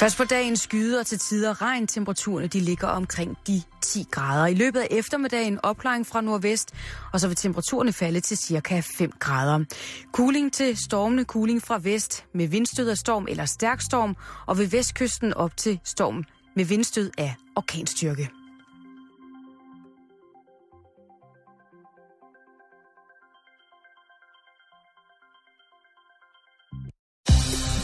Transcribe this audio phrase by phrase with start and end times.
[0.00, 1.86] Først på dagen skyder til tider regn.
[1.86, 4.46] Temperaturerne de ligger omkring de 10 grader.
[4.46, 6.74] I løbet af eftermiddagen opklaring fra nordvest,
[7.12, 9.64] og så vil temperaturerne falde til cirka 5 grader.
[10.12, 14.16] Kuling til stormende kuling fra vest med vindstød af storm eller stærk storm,
[14.46, 16.24] og ved vestkysten op til storm
[16.56, 18.30] med vindstød af orkanstyrke.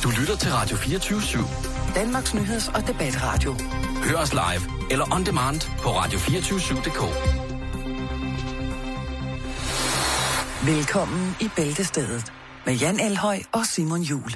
[0.02, 1.75] Du lytter til Radio 24 /7.
[1.96, 3.54] Danmarks Nyheds- og Debatradio.
[4.04, 7.02] Hør os live eller on demand på radio247.dk.
[10.66, 12.32] Velkommen i Bæltestedet
[12.66, 14.30] med Jan Elhøj og Simon Jul.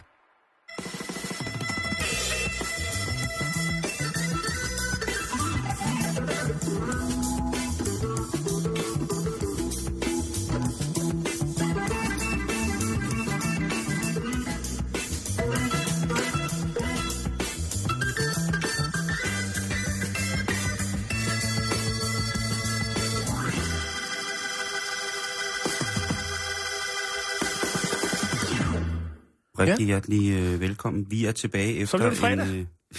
[29.60, 29.86] Rigtig ja.
[29.86, 31.06] hjertelig øh, velkommen.
[31.10, 32.46] Vi er tilbage efter Så er det fredag.
[32.48, 32.56] en...
[32.56, 32.64] Øh,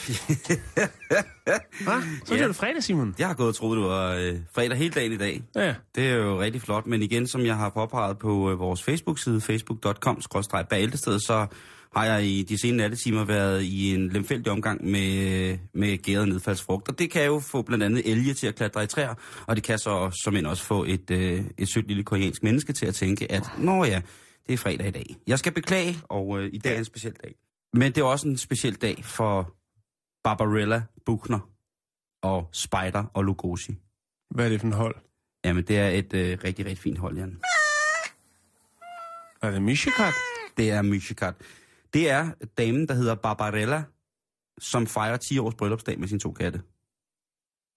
[1.83, 2.01] Hva?
[2.25, 2.41] Så Ja.
[2.43, 3.15] er det fredag, Simon.
[3.19, 5.41] jeg har gået og troet, det var øh, fredag hele dagen i dag.
[5.55, 5.75] Ja.
[5.95, 9.41] Det er jo rigtig flot, men igen, som jeg har påpeget på øh, vores Facebook-side,
[9.41, 10.21] facebook.com
[10.69, 11.45] bæltestedet så
[11.95, 16.87] har jeg i de senere nattetimer været i en lemfældig omgang med, med gæret nedfaldsfrugt.
[16.89, 19.13] Og det kan jo få blandt andet elge til at klatre i træer,
[19.47, 22.73] og det kan så som end også få et, øh, et sødt lille koreansk menneske
[22.73, 24.01] til at tænke, at nå ja,
[24.47, 25.15] det er fredag i dag.
[25.27, 27.35] Jeg skal beklage, og øh, i dag er en speciel dag.
[27.73, 29.55] Men det er også en speciel dag for
[30.23, 31.39] Barbarella Buchner
[32.21, 33.75] og Spider og Lugosi.
[34.29, 34.95] Hvad er det for en hold?
[35.45, 37.39] Jamen, det er et øh, rigtig, rigtig fint hold, Jan.
[39.41, 40.13] Er det Mishikat?
[40.57, 41.35] Det er Myshikat.
[41.93, 43.83] Det er damen, der hedder Barbarella,
[44.59, 46.61] som fejrer 10 års bryllupsdag med sine to katte.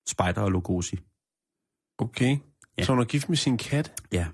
[0.09, 0.99] Spider og Lugosi.
[1.99, 2.39] Okay.
[2.79, 2.85] Ja.
[2.85, 4.03] Så hun er gift med sin kat?
[4.13, 4.27] Ja.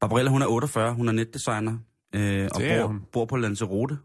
[0.00, 1.72] Barbarella, hun er 48, hun er netdesigner,
[2.14, 3.00] øh, og Det bor, hun.
[3.12, 3.96] bor på Lanzarote.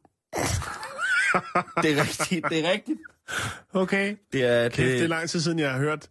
[1.83, 2.99] det er rigtigt, det er rigtigt.
[3.73, 4.15] Okay.
[4.33, 6.07] Det er, Kæft, det er lang tid siden, jeg har hørt,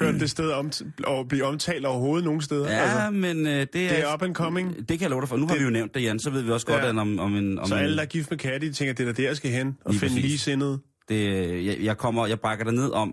[0.00, 0.70] hørt det sted om,
[1.04, 2.70] og blive omtalt overhovedet nogen steder.
[2.72, 3.68] Ja, altså, men øh, det er...
[3.88, 4.76] det er up and coming.
[4.78, 5.36] Det kan jeg love dig for.
[5.36, 6.88] Nu har vi jo nævnt det, Jan, så ved vi også godt, Ja.
[6.88, 7.58] at om, om en...
[7.58, 9.50] Om Så alle, der er gift med katte, de tænker, det er der, jeg skal
[9.50, 10.78] hen og Lige finde ligesindede.
[11.10, 13.08] Det, jeg, jeg, kommer, jeg bakker dig ned om,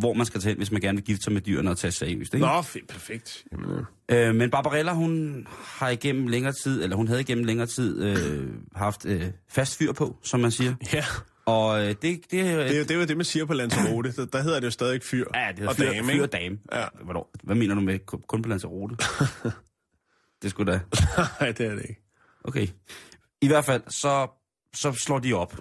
[0.00, 1.90] hvor man skal tage hen, hvis man gerne vil gifte sig med dyrene og tage
[1.92, 2.34] seriøst.
[2.34, 2.46] Ikke?
[2.46, 3.44] Nå, fedt, perfekt.
[3.52, 3.70] Jamen,
[4.10, 4.28] øh.
[4.28, 8.48] Øh, men Barbarella, hun har igennem længere tid, eller hun havde igennem længere tid øh,
[8.74, 10.74] haft øh, fast fyr på, som man siger.
[10.92, 11.04] Ja,
[11.46, 14.12] Og øh, det, det, det er, jo, det er jo det, man siger på Lanzarote.
[14.16, 16.58] Der, der hedder det jo stadig fyr Ja, det og fyr, dame, fyr og dame.
[16.72, 16.84] Ja.
[17.04, 17.30] Hvornår?
[17.42, 18.96] Hvad mener du med kun kun på Lanzarote?
[20.42, 20.80] det skulle da...
[21.40, 22.00] Nej, det er det ikke.
[22.44, 22.66] Okay.
[23.42, 24.40] I hvert fald, så,
[24.74, 25.56] så slår de op.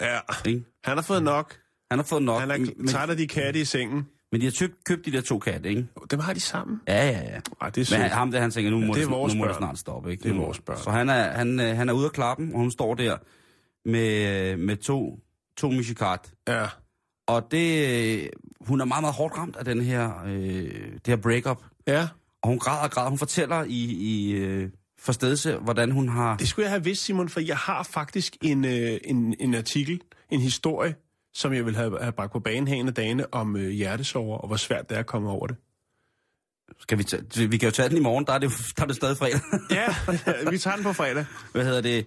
[0.00, 0.64] Ja, Ikke?
[0.84, 1.56] han har fået nok.
[1.90, 4.06] Han har fået nok, Han er men, træt af de katte i sengen.
[4.32, 5.86] men de har købt, købt de der to katte, ikke?
[6.10, 6.80] Dem har de sammen.
[6.88, 7.40] Ja, ja, ja.
[7.60, 9.38] Ej, det er Men han, ham der, han tænker, nu må, er det, vores nu
[9.38, 10.10] må det snart stoppe.
[10.10, 10.22] Ikke?
[10.22, 10.78] Det er vores børn.
[10.78, 13.16] Så han er, han, øh, han er ude af klappen, og hun står der
[13.84, 15.18] med, med to,
[15.56, 16.20] to Michikat.
[16.48, 16.66] Ja.
[17.26, 17.88] Og det,
[18.22, 18.26] øh,
[18.60, 20.32] hun er meget, meget hårdt ramt af den her, øh,
[20.92, 21.64] det her breakup.
[21.86, 22.08] Ja,
[22.42, 23.08] Og hun græder og græder.
[23.08, 26.36] Hun fortæller i, i øh, forstedelse, hvordan hun har...
[26.36, 30.00] det skulle jeg have vidst, Simon, for jeg har faktisk en, øh, en, en artikel,
[30.30, 30.94] en historie,
[31.34, 34.38] som jeg vil have, have bragt på banen her en af dagene om øh, hjertesover,
[34.38, 35.56] og hvor svært det er at komme over det.
[36.78, 38.86] Skal vi, tage, vi kan jo tage den i morgen, der er det, der er
[38.86, 39.40] det stadig fredag.
[39.70, 39.94] Ja,
[40.50, 41.24] vi tager den på fredag.
[41.52, 42.06] Hvad hedder det?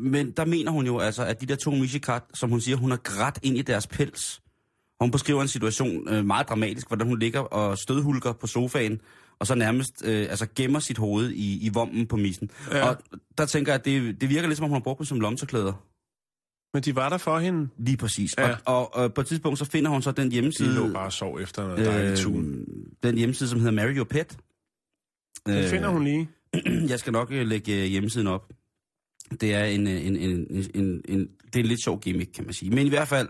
[0.00, 2.90] Men der mener hun jo altså, at de der to Mishikat, som hun siger, hun
[2.90, 4.40] har grædt ind i deres pels.
[4.98, 9.00] Og hun beskriver en situation øh, meget dramatisk, hvordan hun ligger og stødhulker på sofaen,
[9.38, 12.50] og så nærmest øh, altså gemmer sit hoved i, i vommen på missen.
[12.70, 12.88] Ja.
[12.88, 12.96] Og
[13.38, 15.20] der tænker jeg, at det, det virker lidt som om, hun har brugt dem som
[15.20, 15.72] lomterklæder.
[16.74, 17.68] Men de var der for hende.
[17.78, 18.34] Lige præcis.
[18.38, 18.50] Ja.
[18.50, 21.06] Og, og, og på et tidspunkt, så finder hun så den De hjemmeside, lå bare
[21.06, 22.54] og sov efter noget dejligt tun.
[22.54, 22.66] øh,
[23.02, 24.38] den hjemmeside, som hedder Marry Your Pet.
[25.46, 26.28] Det finder hun lige.
[26.90, 28.52] Jeg skal nok øh, lægge øh, hjemmesiden op.
[29.40, 32.32] Det er en, øh, en, en, en, en, en, det er en lidt sjov gimmick,
[32.32, 32.70] kan man sige.
[32.70, 33.28] Men i hvert fald,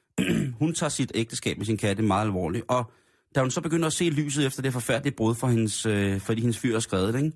[0.60, 2.64] hun tager sit ægteskab med sin katte meget alvorligt.
[2.68, 2.92] Og
[3.34, 6.40] da hun så begynder at se lyset efter det forfærdelige brud, for hendes, øh, fordi
[6.40, 7.32] hendes fyr er skrevet, ikke?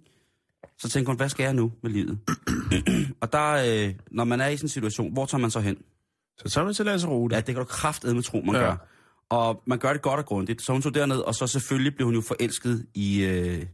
[0.79, 2.19] så tænker hun, hvad skal jeg nu med livet?
[3.23, 3.53] og der,
[3.89, 5.77] øh, når man er i sådan en situation, hvor tager man så hen?
[6.39, 7.35] Så tager man til Lanzarote.
[7.35, 8.61] Ja, det kan du kraftedeme tro, man Ja.
[8.61, 8.77] gør.
[9.29, 10.63] Og man gør det godt og grundigt.
[10.63, 13.67] Så hun tog derned, og så selvfølgelig blev hun jo forelsket i, øh,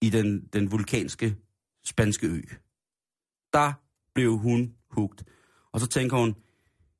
[0.00, 1.36] i den, den vulkanske
[1.84, 2.40] spanske ø.
[3.52, 3.72] Der
[4.14, 5.24] blev hun hugt.
[5.72, 6.34] Og så tænker hun,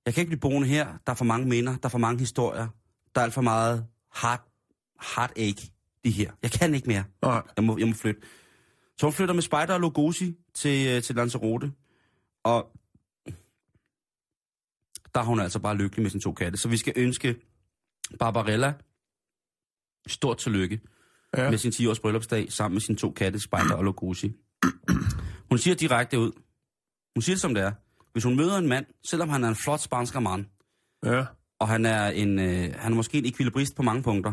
[0.06, 0.86] jeg kan ikke blive boende her.
[1.06, 2.68] Der er for mange minder, der er for mange historier.
[3.14, 3.84] Der er alt for meget
[4.22, 4.40] heart,
[5.16, 5.72] heartache,
[6.04, 6.32] de her.
[6.42, 7.04] Jeg kan ikke mere.
[7.22, 7.42] Nej.
[7.56, 8.20] Jeg må, jeg må flytte.
[8.98, 11.72] Så hun flytter med Spider og Lugosi til, øh, til Lanzarote.
[12.44, 12.70] Og
[15.14, 16.58] der er hun altså bare lykkelig med sine to katte.
[16.58, 17.36] Så vi skal ønske
[18.18, 18.74] Barbarella
[20.06, 20.80] stort tillykke
[21.36, 21.50] Ja.
[21.50, 24.32] med sin 10-års bryllupsdag sammen med sine to katte, Spider og Logusi.
[25.48, 26.32] Hun siger direkte ud.
[27.16, 27.72] Hun siger det som det er.
[28.12, 30.44] Hvis hun møder en mand, selvom han er en flot spansker mand,
[31.04, 31.24] Ja.
[31.58, 34.32] og han er, en, øh, han er måske en ekvilibrist på mange punkter.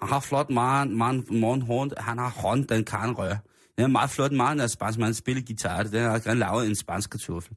[0.00, 1.92] Han har flot meget, meget morgenhånd.
[1.98, 3.38] Han har hånd, den kan røre.
[3.78, 5.82] Det er meget flot meget, når spansk man spiller guitar.
[5.82, 7.56] Det er gerne lavet en spansk kartoffel.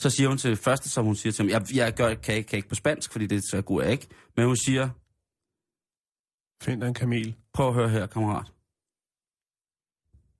[0.00, 2.34] Så siger hun til det første, som hun siger til ham, jeg, jeg gør, kan,
[2.34, 4.06] ikke, kan ikke på spansk, fordi det er så god jeg ikke.
[4.36, 4.88] Men hun siger,
[6.62, 7.36] Find dig en kamel.
[7.54, 8.52] prøv at høre her, kammerat.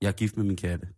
[0.01, 0.89] Jeg er gift med min katte.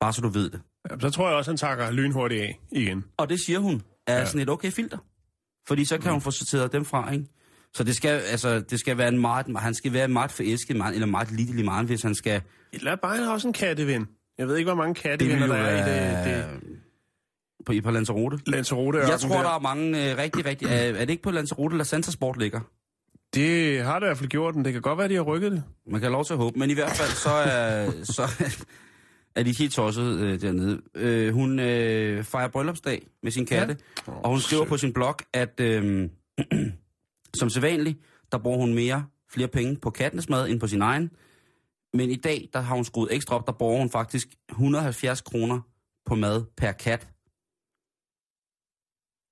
[0.00, 0.62] Bare så du ved det.
[0.90, 3.04] Ja, så tror jeg også, han takker lynhurtigt af igen.
[3.16, 4.24] Og det siger hun er Ja.
[4.26, 4.98] sådan et okay filter.
[5.68, 7.26] Fordi så kan hun få sorteret dem fra, ikke?
[7.78, 10.76] Så det skal, altså, det skal være en meget, han skal være en meget forelsket
[10.76, 12.42] mand, eller meget lidelig mand, hvis han skal...
[12.72, 14.08] Eller bare også en katteven.
[14.38, 16.60] Jeg ved ikke, hvor mange kattevenner der er i det, det
[17.66, 18.38] På, i på Lanzarote.
[18.46, 20.68] Lanzarote Jeg tror, der er mange øh, rigtig, rigtig...
[20.68, 22.60] Er, er det ikke på Lanzarote, eller Santa Sport ligger?
[23.34, 24.64] Det har det i hvert fald gjort den.
[24.64, 25.62] Det kan godt være, de har rykket det.
[25.86, 26.58] Man kan have lov til at håbe.
[26.58, 28.22] Men i hvert fald, så er, så
[29.34, 30.80] er de helt tosset øh, dernede.
[30.94, 33.76] Øh, hun øh, fejrer bryllupsdag med sin katte,
[34.08, 34.12] ja.
[34.12, 36.08] og hun skriver på sin blog, at øh,
[37.38, 37.98] som sædvanligt,
[38.32, 41.10] der bruger hun mere, flere penge på kattenes mad end på sin egen.
[41.94, 45.60] Men i dag, der har hun skruet ekstra op, der bruger hun faktisk 170 kroner
[46.06, 47.08] på mad per kat.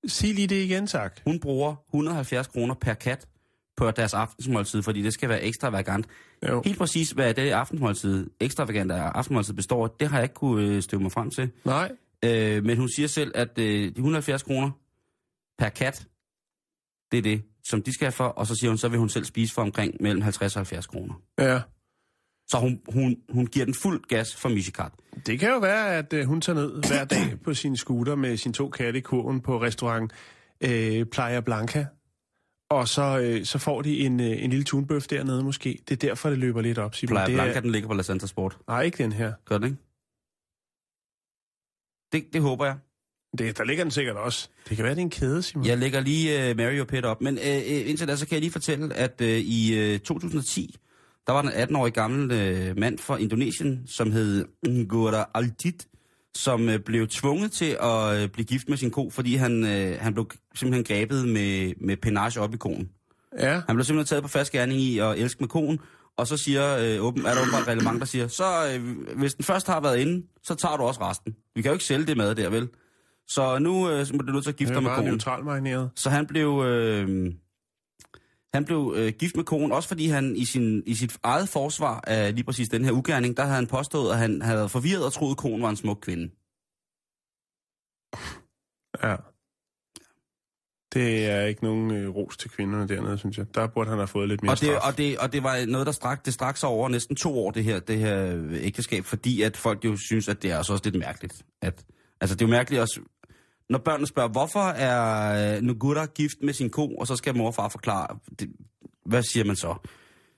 [0.07, 1.19] Sig lige det igen, tak.
[1.23, 3.27] Hun bruger 170 kroner per kat
[3.77, 6.07] på deres aftensmåltid, fordi det skal være ekstravagant.
[6.47, 6.61] Jo.
[6.65, 10.67] Helt præcis, hvad det aftensmåltid, ekstravagant af aftensmåltid består af, det har jeg ikke kunne
[10.67, 11.51] øh, støve mig frem til.
[11.65, 11.91] Nej.
[12.25, 14.71] Øh, men hun siger selv, at øh, de 170 kroner
[15.57, 16.07] per kat,
[17.11, 19.09] det er det, som de skal have for, og så siger hun, så vil hun
[19.09, 21.13] selv spise for omkring mellem 50 og 70 kroner.
[21.39, 21.61] Ja.
[22.47, 24.91] Så hun, hun, hun giver den fuld gas for Michikat.
[25.25, 28.37] Det kan jo være, at øh, hun tager ned hver dag på sin scooter med
[28.37, 30.11] sine to katte i kurven på restaurant
[30.61, 31.85] øh, Playa Blanca.
[32.69, 35.79] Og så, øh, så får de en, øh, en lille tunbøf dernede måske.
[35.89, 36.95] Det er derfor, det løber lidt op.
[36.95, 37.13] Simon.
[37.13, 38.57] Playa det Blanca, er, den ligger på La Santa Sport.
[38.67, 39.33] nej, ikke den her.
[39.45, 39.77] Gør den ikke?
[42.11, 42.77] Det, det håber jeg.
[43.37, 44.49] Det, der ligger den sikkert også.
[44.69, 45.65] Det kan være, det er en kæde, Simon.
[45.65, 47.21] Jeg lægger lige uh, Mario Pet op.
[47.21, 50.75] Men uh, indtil da, så kan jeg lige fortælle, at uh, i uh, 2010,
[51.27, 55.87] der var der en 18-årig gammel uh, mand fra Indonesien, som hed Ngura Altit,
[56.35, 60.01] som uh, blev tvunget til at uh, blive gift med sin ko, fordi han, uh,
[60.01, 62.89] han blev simpelthen grebet med, med penage op i konen.
[63.39, 63.61] Ja.
[63.67, 65.79] Han blev simpelthen taget på fast gerning i at elske med konen,
[66.17, 68.43] og så siger, øh, åben, er der åbenbart et reglement, der siger, så
[68.73, 71.35] øh, hvis den først har været inde, så tager du også resten.
[71.55, 72.69] Vi kan jo ikke sælge det mad der, vel?
[73.27, 75.09] Så nu øh, må du nødt til at gifte dig med konen.
[75.11, 75.89] neutralt marineret.
[75.95, 77.33] Så han blev, øh,
[78.53, 82.01] han blev øh, gift med konen, også fordi han i, sin, i sit eget forsvar
[82.07, 85.13] af lige præcis den her ugerning, der havde han påstået, at han havde forvirret og
[85.13, 86.29] troet, at konen var en smuk kvinde.
[89.03, 89.15] Ja.
[90.93, 93.55] Det er ikke nogen øh, ros til kvinderne dernede, synes jeg.
[93.55, 94.91] Der burde han have fået lidt mere Og det, straf.
[94.91, 97.51] og, det, og det var noget, der strak, det strak sig over næsten to år,
[97.51, 100.85] det her, det her ægteskab, fordi at folk jo synes, at det er også også
[100.85, 101.45] lidt mærkeligt.
[101.61, 101.85] At,
[102.21, 102.99] altså, det er jo mærkeligt også,
[103.69, 107.47] når børnene spørger, hvorfor er øh, Nugura gift med sin ko, og så skal mor
[107.47, 108.49] og far forklare, det,
[109.05, 109.75] hvad siger man så?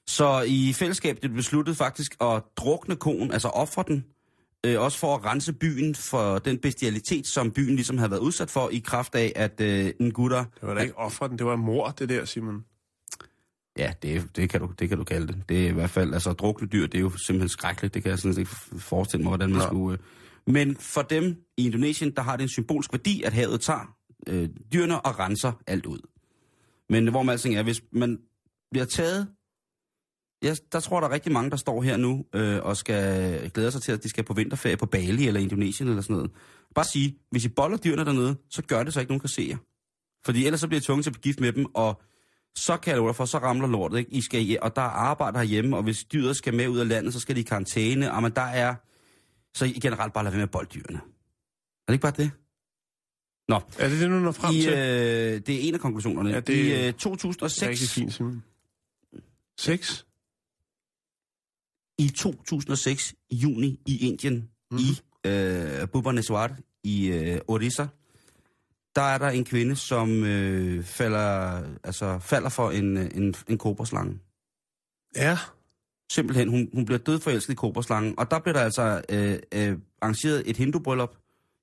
[0.08, 4.06] Så i fællesskab det besluttet faktisk at drukne koen, altså ofre den,
[4.66, 8.50] øh, også for at rense byen for den bestialitet, som byen ligesom havde været udsat
[8.50, 11.56] for, i kraft af, at øh, Ngura Det var da ikke offre den, det var
[11.56, 12.66] mor, det der, Simon.
[13.78, 15.44] Ja, det, det, kan du, det kan du kalde det.
[15.50, 17.94] Det er i hvert fald, altså drukne dyr, det er jo simpelthen skrækkeligt.
[17.94, 19.66] Det kan jeg sådan ikke forestille mig, hvordan man Nå.
[19.66, 19.98] skulle...
[20.00, 20.06] Øh.
[20.50, 23.96] Men for dem i Indonesien, der har det en symbolsk værdi, at havet tager
[24.28, 26.00] øh, dyrene og renser alt ud.
[26.90, 28.20] Men hvor man alting er, hvis man
[28.72, 29.28] bliver taget...
[30.44, 33.72] Ja, der tror der er rigtig mange, der står her nu øh, og skal glæde
[33.72, 36.32] sig til, at de skal på vinterferie på Bali eller Indonesien eller sådan noget.
[36.76, 39.48] Bare sige, hvis I boller dyrene dernede, så gør det så ikke nogen kan se
[39.50, 39.58] jer.
[40.26, 42.02] Fordi ellers så bliver I tvunget til at blive gift med dem, og
[42.56, 44.12] så kan jeg for, så ramler lortet, ikke?
[44.12, 47.14] I skal, og der er arbejde herhjemme, og hvis dyret skal med ud af landet,
[47.14, 48.76] så skal de i karantæne, og men der er,
[49.54, 50.98] så I generelt bare lade være med at bolde dyrene.
[50.98, 52.32] Er det ikke bare det?
[53.48, 54.70] Nå, Er det det, du når frem I, til?
[54.74, 56.30] øh, det er en af konklusionerne.
[56.30, 58.44] Ja, det- I øh, Det er 2006, rigtig fint, Simon.
[59.58, 60.06] Seks?
[61.98, 64.78] i 2006, i juni, i Indien, mm.
[64.78, 67.88] i øh, Bhubaneswar, i øh, Orissa,
[68.96, 73.58] der er der en kvinde, som øh, falder, altså, falder for en, øh, en, en
[73.58, 74.20] koberslange.
[75.16, 75.38] Ja.
[76.12, 78.20] Simpelthen, hun, hun bliver dødforelsket i koberslangen.
[78.20, 81.18] Og der bliver der altså øh, øh, arrangeret et hindubryllup.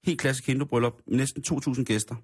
[0.05, 2.15] Helt klassisk hindubryllup med næsten 2.000 gæster.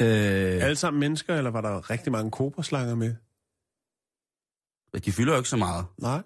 [0.00, 3.14] Øh, Alle sammen mennesker, eller var der rigtig mange kobraslanger med?
[5.04, 5.86] de fylder jo ikke så meget.
[5.98, 6.22] Nej.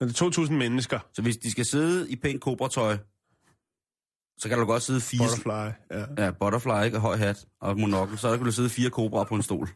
[0.00, 0.98] Men det er 2.000 mennesker.
[1.12, 2.98] Så hvis de skal sidde i pænt kobratøj
[4.38, 5.20] så kan der godt sidde fire...
[5.20, 6.24] Butterfly, ja.
[6.24, 6.96] Ja, butterfly, ikke?
[6.96, 8.18] Og høj hat og monokkel.
[8.18, 9.68] Så kunne der sidde fire kobraer på en stol.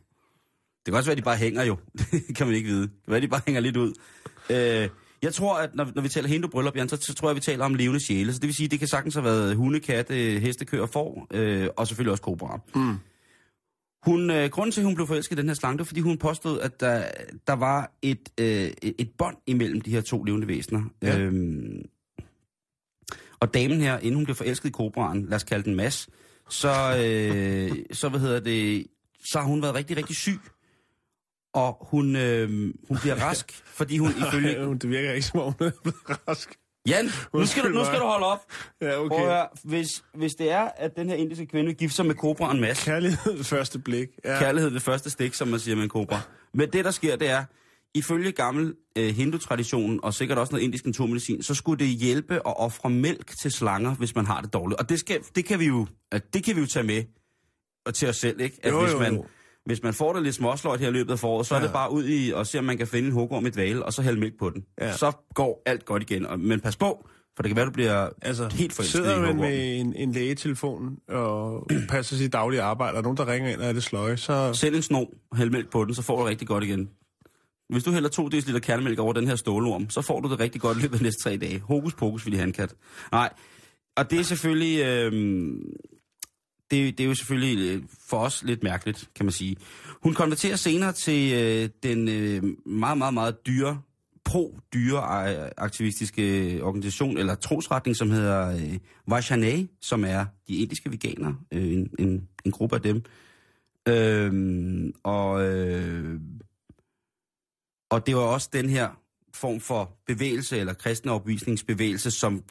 [0.86, 1.76] Det kan også være, at de bare hænger jo.
[1.98, 2.82] Det kan man ikke vide.
[2.82, 3.92] Det kan være, at de bare hænger lidt ud.
[4.50, 4.88] Øh,
[5.22, 7.36] jeg tror, at når, når vi taler hindu bryllup, Jan, så, så tror jeg, at
[7.36, 8.32] vi taler om levende sjæle.
[8.32, 11.26] Så det vil sige, at det kan sagtens have været hunde, katte, heste, køer, får,
[11.30, 12.58] øh, og selvfølgelig også kobraer.
[12.74, 12.96] Mm.
[14.02, 16.00] Hun, øh, grunden til, at hun blev forelsket i den her slange, det var, fordi
[16.00, 17.04] hun påstod, at der,
[17.46, 20.82] der var et, øh, et et bånd imellem de her to levende væsener.
[21.02, 21.18] Ja.
[21.18, 21.82] Øhm,
[23.40, 26.08] og damen her, inden hun blev forelsket i kobraen, lad os kalde den Mads,
[26.48, 28.86] så, øh, så, hvad hedder det,
[29.24, 30.40] så har hun været rigtig, rigtig syg.
[31.52, 32.48] Og hun, øh,
[32.88, 34.56] hun bliver rask, fordi hun ifølge...
[34.56, 36.58] Ej, det virker ikke, som om hun er blevet rask.
[36.86, 38.38] Jan, nu skal, du, nu skal du holde op.
[38.80, 39.24] Ja, Prøv at okay.
[39.24, 42.60] høre, hvis, hvis det er, at den her indiske kvinde vil gifte sig med kobraen
[42.60, 44.08] Mads, Kærlighed ved første blik.
[44.24, 44.38] Ja.
[44.38, 46.20] kærlighed ved første stik, som man siger med en kobra.
[46.54, 47.44] Men det, der sker, det er,
[47.94, 52.42] ifølge gammel øh, hindu-traditionen, og sikkert også noget indisk naturmedicin, så skulle det hjælpe at
[52.60, 54.80] ofre mælk til slanger, hvis man har det dårligt.
[54.80, 55.86] Og det, skal, det, kan, vi jo,
[56.32, 57.04] det kan vi jo tage med
[57.86, 58.56] og til os selv, ikke?
[58.62, 59.26] At Jo, hvis, man, jo.
[59.66, 61.60] Hvis man får det lidt småsløjt her i løbet af foråret, så ja.
[61.60, 63.84] er det bare ud i og se, om man kan finde en hugorm i dvale,
[63.84, 64.64] og så hælde mælk på den.
[64.80, 64.92] Ja.
[64.96, 66.26] Så går alt godt igen.
[66.26, 69.36] Og- Men pas på, for det kan være, du bliver Altså, helt forelsket sidder man
[69.36, 73.66] med en, en lægetelefon og passer sit daglige arbejde, og nogen, der ringer ind og
[73.66, 74.52] er det sløje, så...
[74.52, 76.90] Sæt en snor, hæld mælk på den, så får du det rigtig godt igen.
[77.68, 80.60] Hvis du hælder to dl kernemælk over den her stålorm, så får du det rigtig
[80.60, 81.60] godt i løbet af de næste tre dage.
[81.60, 82.74] Hokus pokus, vil en kat.
[83.12, 83.32] Nej,
[83.96, 84.80] og det er selvfølgelig...
[84.84, 85.12] Øh,
[86.72, 89.56] det, det er jo selvfølgelig øh, for os lidt mærkeligt, kan man sige.
[90.02, 93.80] Hun konverterer senere til øh, den øh, meget, meget, meget dyre,
[94.24, 101.36] pro-dyre-aktivistiske øh, øh, organisation, eller trosretning, som hedder øh, Vaishnav, som er de indiske veganere,
[101.52, 103.02] øh, en, en, en gruppe af dem.
[103.88, 106.20] Øh, og, øh,
[107.90, 108.88] og det var også den her
[109.34, 112.42] form for bevægelse, eller kristne overbevisningsbevægelse, som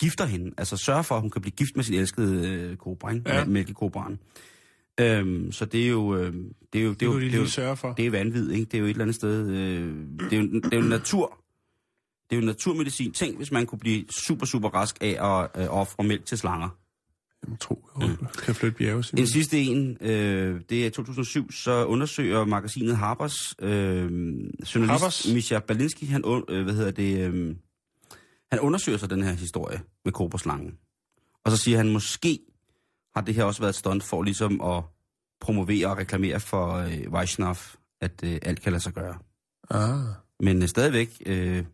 [0.00, 0.52] gifter hende.
[0.58, 3.30] Altså sørger for, at hun kan blive gift med sin elskede øh, kobra, ikke?
[3.32, 3.44] Ja.
[3.44, 4.18] Mælkekobraen.
[5.00, 6.16] Øhm, så det er jo...
[6.16, 6.32] Øh,
[6.72, 7.92] det er jo, det er Det jo, det er jo, sørge for.
[7.92, 8.64] det er vanvid, ikke?
[8.64, 9.48] Det er jo et eller andet sted...
[9.50, 9.94] Øh,
[10.30, 11.38] det, er jo, det er jo natur.
[12.30, 13.12] Det er jo naturmedicin.
[13.12, 16.68] Tænk, hvis man kunne blive super, super rask af at øh, ofre mælk til slanger.
[17.44, 19.20] Jamen, tro, jeg håber, kan flytte bjerge, Simon.
[19.20, 24.02] En sidste en, øh, det er i 2007, så undersøger magasinet Harper's øh,
[24.74, 25.34] journalist Harper's?
[25.34, 27.54] Misha Balinski, han, øh, hvad hedder det, øh,
[28.54, 30.78] han undersøger så den her historie med koberslangen.
[31.44, 32.38] Og så siger han, måske
[33.14, 34.82] har det her også været et stunt for ligesom at
[35.40, 37.56] promovere og reklamere for øh, Vaishnav,
[38.00, 39.18] at øh, alt kan lade sig gøre.
[39.70, 40.04] Ah.
[40.40, 41.64] Men øh, stadigvæk, øh,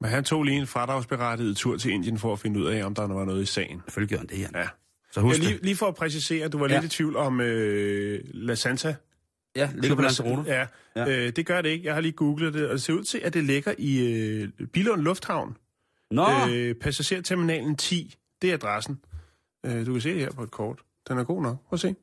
[0.00, 2.94] Men han tog lige en fradragsberettiget tur til Indien for at finde ud af, om
[2.94, 3.80] der var noget i sagen.
[3.84, 4.50] selvfølgelig gør han det, Jan.
[4.54, 4.68] Ja.
[5.12, 5.62] Så Ja, husk lige, det.
[5.64, 6.80] lige for at præcisere, du var Ja.
[6.80, 8.94] lidt i tvivl om øh, La Santa.
[9.56, 10.42] Ja, ligger på Lanzarote.
[10.46, 11.08] Ja, Ja.
[11.26, 11.84] Øh, det gør det ikke.
[11.84, 14.48] Jeg har lige googlet det, og det ser ud til, at det ligger i øh,
[14.72, 15.56] Bilund Lufthavn.
[16.10, 19.00] Nå, Øh, passagerterminalen 10, det er adressen.
[19.66, 20.82] Øh, du kan se det her på et kort.
[21.08, 21.56] Den er god nok.
[21.68, 21.94] Prøv at se.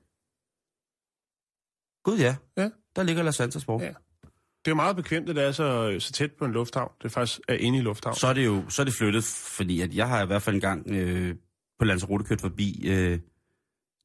[2.03, 2.35] gud ja.
[2.57, 2.69] Ja.
[2.95, 3.81] Der ligger La Santa Sport.
[3.81, 3.87] Ja.
[3.87, 6.91] Det er jo meget bekvemt, at det er så, så tæt på en lufthavn.
[6.97, 8.15] Det er faktisk er inde i lufthavn.
[8.15, 9.23] så er det jo så er det flyttet,
[9.57, 11.35] fordi at jeg har i hvert fald en gang øh,
[11.79, 13.19] på Lanzarote kørt forbi øh,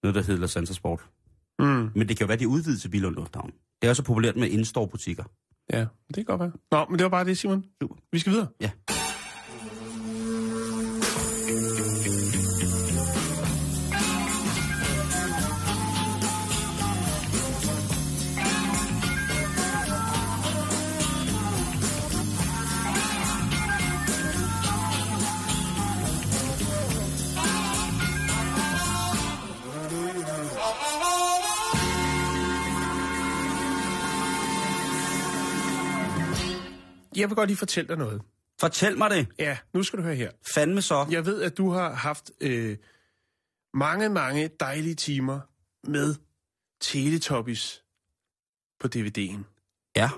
[0.02, 1.00] noget, der hedder La Santa Sport.
[1.58, 1.90] Mm.
[1.94, 3.50] Men det kan jo være, de udvidet til Billund Lufthavn.
[3.82, 5.24] Det er også populært med in-store butikker.
[5.72, 6.52] Ja, det kan godt være.
[6.70, 7.64] Nå, men det var bare det, Simon.
[7.82, 7.94] Super.
[8.12, 8.48] Vi skal videre.
[8.60, 8.70] Ja.
[37.16, 38.22] Jeg vil godt lige fortælle dig noget.
[38.60, 39.26] Fortæl mig det.
[39.38, 40.30] Ja, nu skal du høre her.
[40.54, 41.06] Fandme så.
[41.10, 42.76] Jeg ved, at du har haft øh,
[43.74, 45.40] mange, mange dejlige timer
[45.90, 46.14] med
[46.80, 47.84] Teletubbies
[48.80, 49.38] på DVD'en.
[49.96, 50.10] Ja.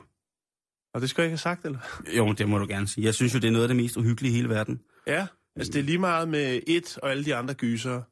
[0.94, 1.78] Og det skal jeg ikke have sagt, eller?
[2.16, 3.04] Jo, det må du gerne sige.
[3.04, 4.80] Jeg synes jo, det er noget af det mest uhyggelige i hele verden.
[5.06, 5.26] Ja,
[5.56, 8.02] altså det er lige meget med et og alle de andre gyser.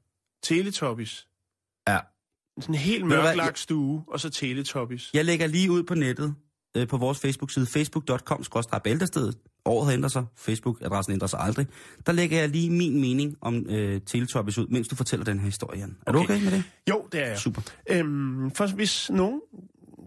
[0.43, 1.29] Teletubbies.
[1.89, 1.99] Ja.
[2.61, 5.11] Sådan en helt mørklagt stue, og så Teletubbies.
[5.15, 6.35] Jeg lægger lige ud på nettet,
[6.77, 8.45] øh, på vores Facebook-side, facebook.com
[8.85, 9.39] bæltestedet.
[9.65, 11.67] Året har ændret sig, Facebook-adressen ændrer sig aldrig.
[12.07, 15.45] Der lægger jeg lige min mening om øh, Teletubbies ud, mens du fortæller den her
[15.45, 15.97] historie, Jan.
[16.07, 16.35] Er du Okay.
[16.35, 16.63] okay med det?
[16.91, 17.39] Jo, det er jeg.
[17.39, 17.63] Super.
[17.91, 19.41] Øhm, for hvis nogen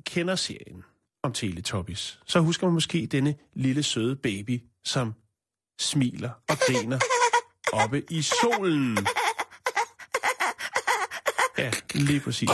[0.05, 0.83] kender serien
[1.23, 5.13] om Teletubbies, så husker man måske denne lille søde baby, som
[5.79, 6.99] smiler og griner
[7.73, 8.97] oppe i solen.
[11.57, 12.49] Ja, lige præcis.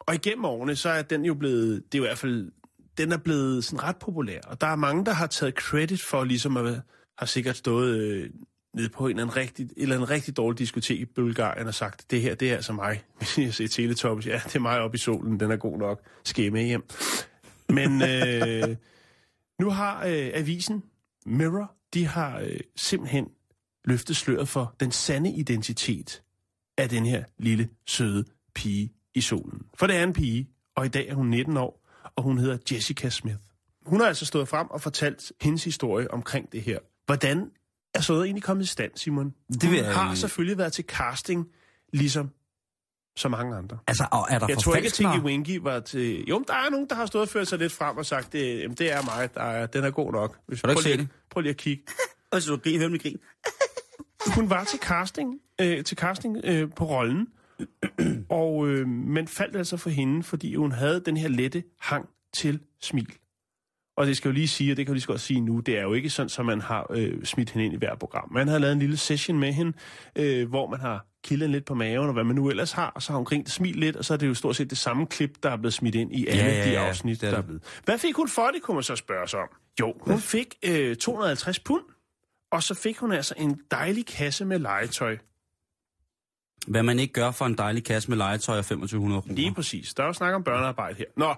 [0.00, 2.52] Og igennem årene, så er den jo blevet, det er jo i hvert fald,
[3.00, 4.40] den er blevet sådan ret populær.
[4.46, 6.80] Og der er mange, der har taget credit for ligesom at
[7.18, 8.30] har sikkert stået øh,
[8.74, 12.10] nede på en eller anden rigtig, eller anden rigtig dårlig diskotek i Bulgarien og sagt,
[12.10, 13.02] det her, det er altså mig.
[13.18, 16.00] Hvis jeg ser Teletubbies, ja, det er mig oppe i solen, den er god nok.
[16.24, 16.84] Skal med hjem?
[17.68, 18.76] Men øh,
[19.60, 20.82] nu har øh, avisen
[21.26, 23.28] Mirror, de har øh, simpelthen
[23.84, 26.22] løftet sløret for den sande identitet
[26.78, 29.62] af den her lille, søde pige i solen.
[29.74, 31.79] For det er en pige, og i dag er hun 19 år,
[32.16, 33.36] og hun hedder Jessica Smith.
[33.86, 36.78] Hun har altså stået frem og fortalt hendes historie omkring det her.
[37.06, 37.50] Hvordan
[37.94, 39.34] er så noget egentlig kommet i stand, Simon?
[39.52, 41.46] Det Hun vil jeg- har selvfølgelig været til casting,
[41.92, 42.30] ligesom
[43.16, 43.78] så mange andre.
[43.86, 44.92] Altså, og er der Jeg tror ikke, at?
[44.92, 46.24] Tinky Winky var til...
[46.28, 48.60] Jo, der er nogen, der har stået og ført sig lidt frem og sagt, det,
[48.60, 50.38] jamen, det er mig, der er, den er god nok.
[50.46, 51.08] Hvis, Kan du ikke prøv lige-?
[51.30, 51.82] Prøv lige at kigge.
[52.30, 53.16] Og så du grin, hør mit grin.
[54.34, 57.26] Hun var til casting, øh, til casting øh, på rollen,
[58.28, 62.60] og øh, men faldt altså for hende, fordi hun havde den her lette hang til
[62.82, 63.12] smil.
[63.96, 65.60] Og det skal jo lige sige, og det kan jeg lige så godt sige nu,
[65.60, 68.32] det er jo ikke sådan, at man har øh, smidt hende ind i hver program.
[68.32, 69.72] Man har lavet en lille session med hende,
[70.16, 73.02] øh, hvor man har kildet lidt på maven, og hvad man nu ellers har, og
[73.02, 74.78] så har hun grint og smilt lidt, og så er det jo stort set det
[74.78, 77.26] samme klip, der er blevet smidt ind i alle Ja, ja, de ja, afsnit, det
[77.26, 77.62] er der er blevet.
[77.84, 79.48] Hvad fik hun for det, kunne man så spørge sig om?
[79.80, 81.82] Jo, hun fik øh, 250 pund,
[82.52, 85.16] og så fik hun altså en dejlig kasse med legetøj.
[86.66, 89.34] Hvad man ikke gør for en dejlig kasse med legetøj af 2500 kroner.
[89.36, 89.94] Lige præcis.
[89.94, 91.04] Der er jo snak om børnearbejde her.
[91.16, 91.34] Nå,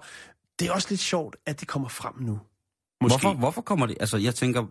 [0.59, 2.39] det er også lidt sjovt, at det kommer frem nu.
[3.01, 3.19] Måske.
[3.21, 3.97] Hvorfor, hvorfor kommer det?
[3.99, 4.65] Altså, jeg tænker,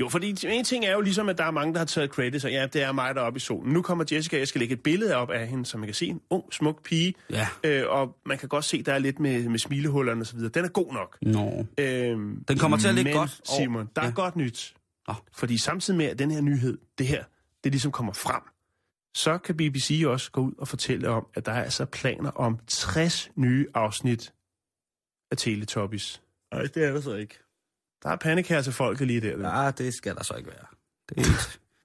[0.00, 2.44] Jo, fordi en ting er jo ligesom, at der er mange, der har taget credits,
[2.44, 3.72] og ja, det er mig, der er oppe i solen.
[3.72, 6.06] Nu kommer Jessica, jeg skal lægge et billede op af hende, så man kan se
[6.06, 7.14] en ung, smuk pige.
[7.30, 7.48] Ja.
[7.64, 10.50] Øh, og man kan godt se, der er lidt med, med smilehullerne og så videre.
[10.54, 11.18] Den er god nok.
[11.22, 14.12] nå, Øhm, Den kommer til at ligge men, godt Simon, der er Ja.
[14.12, 14.74] godt nyt.
[15.08, 15.14] Nå.
[15.36, 17.24] Fordi samtidig med, at den her nyhed, det her,
[17.64, 18.42] det ligesom kommer frem,
[19.14, 22.58] så kan BBC også gå ud og fortælle om, at der er altså planer om
[22.66, 24.32] 60 nye afsnit
[25.30, 26.22] af Teletubbies.
[26.52, 27.38] Nej, det er der så ikke.
[28.02, 29.62] Der er pandekær til folket lige der.
[29.62, 30.66] Ja, det skal der så ikke være.
[31.08, 31.26] Det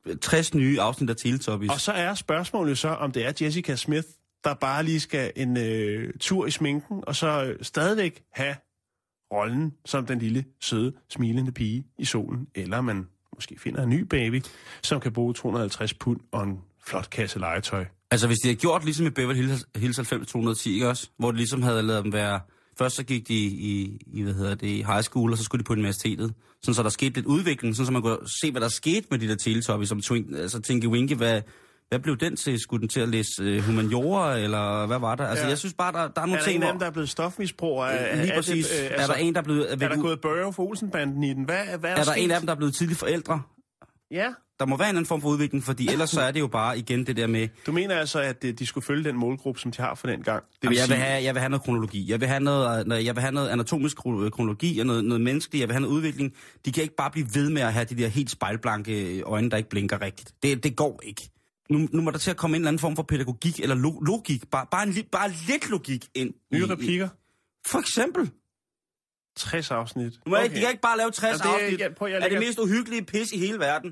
[0.05, 1.71] er 60 nye afsnit af Teletubbies.
[1.71, 4.07] Og så er spørgsmålet så, om det er Jessica Smith,
[4.43, 8.55] der bare lige skal en øh, tur i sminken, og så øh, stadigvæk have
[9.33, 14.01] rollen som den lille, søde, smilende pige i solen, eller man måske finder en ny
[14.01, 14.41] baby,
[14.83, 17.85] som kan bruge 250 pund og en flot kasse legetøj.
[18.11, 21.09] Altså, hvis de havde gjort ligesom i Beverly Hills, Hills 90210, ikke også?
[21.19, 22.39] Hvor de ligesom havde lavet dem være...
[22.77, 25.59] Først så gik de i, i, hvad hedder det, i high school, og så skulle
[25.59, 26.33] de på universitetet.
[26.63, 29.19] Sådan så der skete lidt udvikling, sådan så man kunne se, hvad der skete med
[29.19, 31.41] de der teletubbies, som twink, altså Tinky Winky, hvad,
[31.89, 32.59] hvad blev den til?
[32.59, 35.27] Skulle den til at læse uh, humaniora, eller hvad var der?
[35.27, 35.49] Altså, Ja.
[35.49, 36.71] jeg synes bare, der, der er nogle Er der ting, en af hvor...
[36.73, 37.85] dem, der er blevet stofmisbruger?
[37.85, 38.67] Er, Lige er, præcis.
[38.67, 39.71] Det, øh, er der en, der er blevet...
[39.71, 41.43] er der væk- gået børge for Olsenbanden i den?
[41.43, 42.23] Hvad, hvad er, er der sket?
[42.23, 43.41] en af dem, der er blevet tidlig forældre?
[44.11, 44.27] Ja.
[44.59, 46.79] Der må være en anden form for udvikling, fordi ellers så er det jo bare
[46.79, 49.71] igen det der med, Du mener altså, at øh, de skulle følge den målgruppe, som
[49.71, 50.43] de har for den gang?
[50.43, 52.11] Det Jamen, jeg, vil sige- have, jeg vil have noget kronologi.
[52.11, 55.21] Jeg vil have noget, noget- jeg vil have noget anatomisk kro- kronologi og noget, noget
[55.21, 55.59] menneskeligt.
[55.61, 56.33] Jeg vil have noget udvikling.
[56.65, 59.57] De kan ikke bare blive ved med at have de der helt spejlblanke øjne, der
[59.57, 60.33] ikke blinker rigtigt.
[60.43, 61.29] Det, det går ikke.
[61.69, 63.99] Nu, nu må der til at komme en eller anden form for pædagogik eller lo-
[63.99, 64.49] logik.
[64.51, 66.33] Bare, bare, en, bare lidt logik ind.
[66.53, 67.09] Nye replikker?
[67.67, 68.31] For eksempel.
[69.37, 70.13] 60 afsnit.
[70.27, 70.49] Nu okay.
[70.49, 72.31] De kan ikke bare lave 60 Jamen, det er- afsnit jeg- prøv, jeg af det
[72.31, 73.91] lægger- mest uhyggelige pis i hele verden.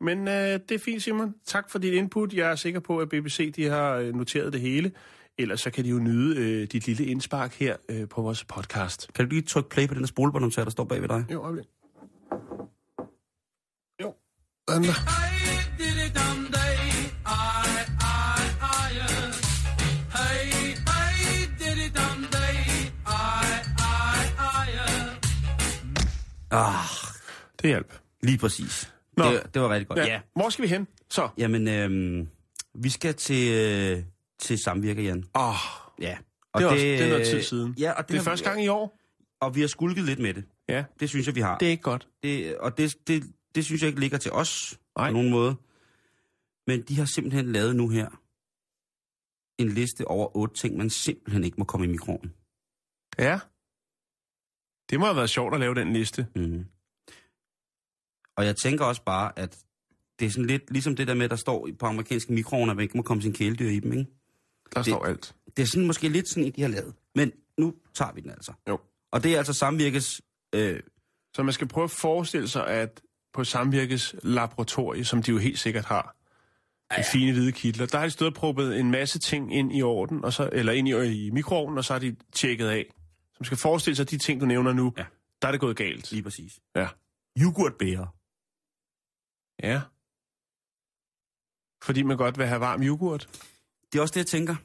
[0.00, 1.34] Men øh, det er fint, Simon.
[1.46, 2.32] Tak for dit input.
[2.32, 4.92] Jeg er sikker på, at BBC de har øh, noteret det hele.
[5.38, 9.10] Ellers så kan de jo nyde øh, dit lille indspark her øh, på vores podcast.
[9.14, 11.24] Kan du lige trykke play på den der spolebåndnotat, der står bag ved dig?
[11.32, 11.66] Jo, øjeblik.
[14.02, 14.14] Jo.
[14.68, 14.94] Den der.
[26.50, 26.84] Ah,
[27.62, 27.92] Det hjælp.
[28.22, 28.92] lige præcis.
[29.18, 29.24] Nå.
[29.32, 29.98] Det, det var rigtig godt.
[29.98, 30.20] Ja.
[30.34, 30.86] Hvor skal vi hen?
[31.10, 31.28] Så.
[31.38, 32.28] Jamen, øhm,
[32.74, 34.04] vi skal til, øh,
[34.38, 35.24] til samvirke, Jan.
[35.34, 35.54] Åh,
[36.00, 36.18] Ja.
[36.56, 37.74] det, er også, det er noget tid siden.
[37.78, 38.98] Ja, og det, det er har- første gang i år.
[39.40, 40.44] Og vi har skulket lidt med det.
[40.68, 41.58] Ja, Det synes jeg, vi har.
[41.58, 42.08] det er ikke godt.
[42.22, 43.22] Det, og det, det,
[43.54, 45.08] det synes jeg ikke ligger til os Nej.
[45.08, 45.56] på nogen måde.
[46.66, 48.08] Men de har simpelthen lavet nu her
[49.58, 52.34] en liste over otte ting, man simpelthen ikke må komme i mikroen.
[53.18, 53.38] Ja.
[54.90, 56.26] Det må have været sjovt at lave den liste.
[56.36, 56.64] Mm.
[58.38, 59.58] Og jeg tænker også bare, at
[60.18, 62.82] det er sådan lidt ligesom det der med, der står på amerikanske mikroovne, at man
[62.82, 64.10] ikke må komme sin kæledyr i dem, ikke?
[64.74, 65.34] Der står alt.
[65.56, 66.94] Det er sådan måske lidt sådan, en, de har lavet.
[67.14, 68.52] Men nu tager vi den altså.
[68.68, 68.78] Jo.
[69.10, 70.20] Og det er altså samvirkes...
[70.54, 70.80] Øh,
[71.36, 73.00] Så man skal prøve at forestille sig, at
[73.32, 76.16] på Samvirkes laboratorie, som de jo helt sikkert har,
[76.96, 77.02] ja.
[77.12, 80.24] fine hvide kitler, der har de stået og proppet en masse ting ind i orden,
[80.24, 82.86] og så, eller ind i, i mikroovnen, og så har de tjekket af.
[83.32, 85.04] Så man skal forestille sig, at de ting, du nævner nu, Ja.
[85.42, 86.12] der er det gået galt.
[86.12, 86.52] lige præcis.
[86.76, 86.88] Ja.
[87.40, 88.06] Yoghurtbærer.
[89.62, 89.80] Ja.
[91.82, 93.28] Fordi man godt vil have varm yoghurt?
[93.92, 94.56] Det er også det, jeg tænker.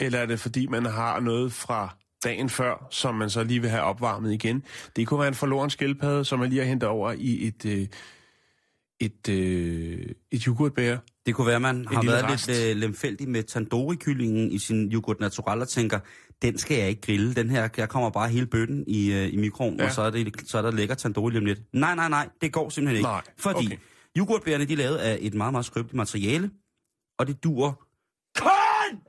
[0.00, 3.70] Eller er det fordi, man har noget fra dagen før, som man så lige vil
[3.70, 4.64] have opvarmet igen?
[4.96, 7.86] Det kunne være en forloren skildpadde, som man lige har hentet over i et, øh,
[9.00, 10.96] et, øh, et yoghurtbær.
[11.26, 12.48] Det kunne være, man har lille været rest.
[12.48, 15.98] lidt øh, lemfældig med tandoori-kyllingen i sin yoghurt natural og tænker,
[16.42, 17.34] den skal jeg ikke grille.
[17.34, 19.84] Den her, jeg kommer bare hele bøtten i, øh, i mikroen, ja.
[19.84, 21.60] Og så er, det, så er der lækker tandoori lige lidt.
[21.72, 23.08] Nej, nej, nej, det går simpelthen ikke.
[23.08, 23.76] Nej, Fordi okay.
[24.16, 26.50] Yoghurtbærene, de er lavet af et meget, meget skrøbeligt materiale,
[27.18, 27.86] og det dur
[28.38, 29.00] kun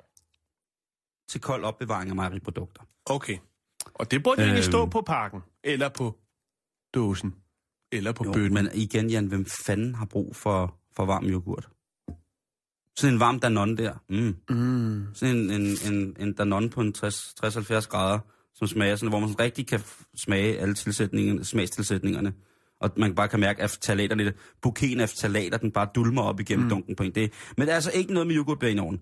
[1.30, 2.82] til kold opbevaring af mejeriprodukter.
[3.06, 3.38] Okay.
[3.93, 4.48] Og det burde øhm.
[4.50, 4.72] egentlig Øhm.
[4.72, 6.17] stå på pakken, eller på
[6.93, 7.36] dåsen,
[7.91, 8.54] eller på Jo, bøtten.
[8.54, 11.70] men igen, Jan, hvem fanden har brug for, for varm yoghurt?
[12.98, 13.93] Sådan en varm Danone der.
[14.10, 14.36] Mm.
[14.58, 15.08] Mm.
[15.13, 18.20] Sådan en, en, en, en Danone på en 60 60-70 grader,
[18.54, 19.80] som smager sådan, hvor man sådan rigtig kan
[20.15, 22.34] smage alle tilsætningerne, smagstilsætningerne.
[22.82, 26.63] Og man bare kan mærke, at ftalaterne, bouqueten af ftalater, den bare dulmer op igennem
[26.63, 26.70] mm.
[26.70, 27.12] dunken på en.
[27.16, 29.02] Det, men det er altså ikke noget med yoghurtbær i ovnen.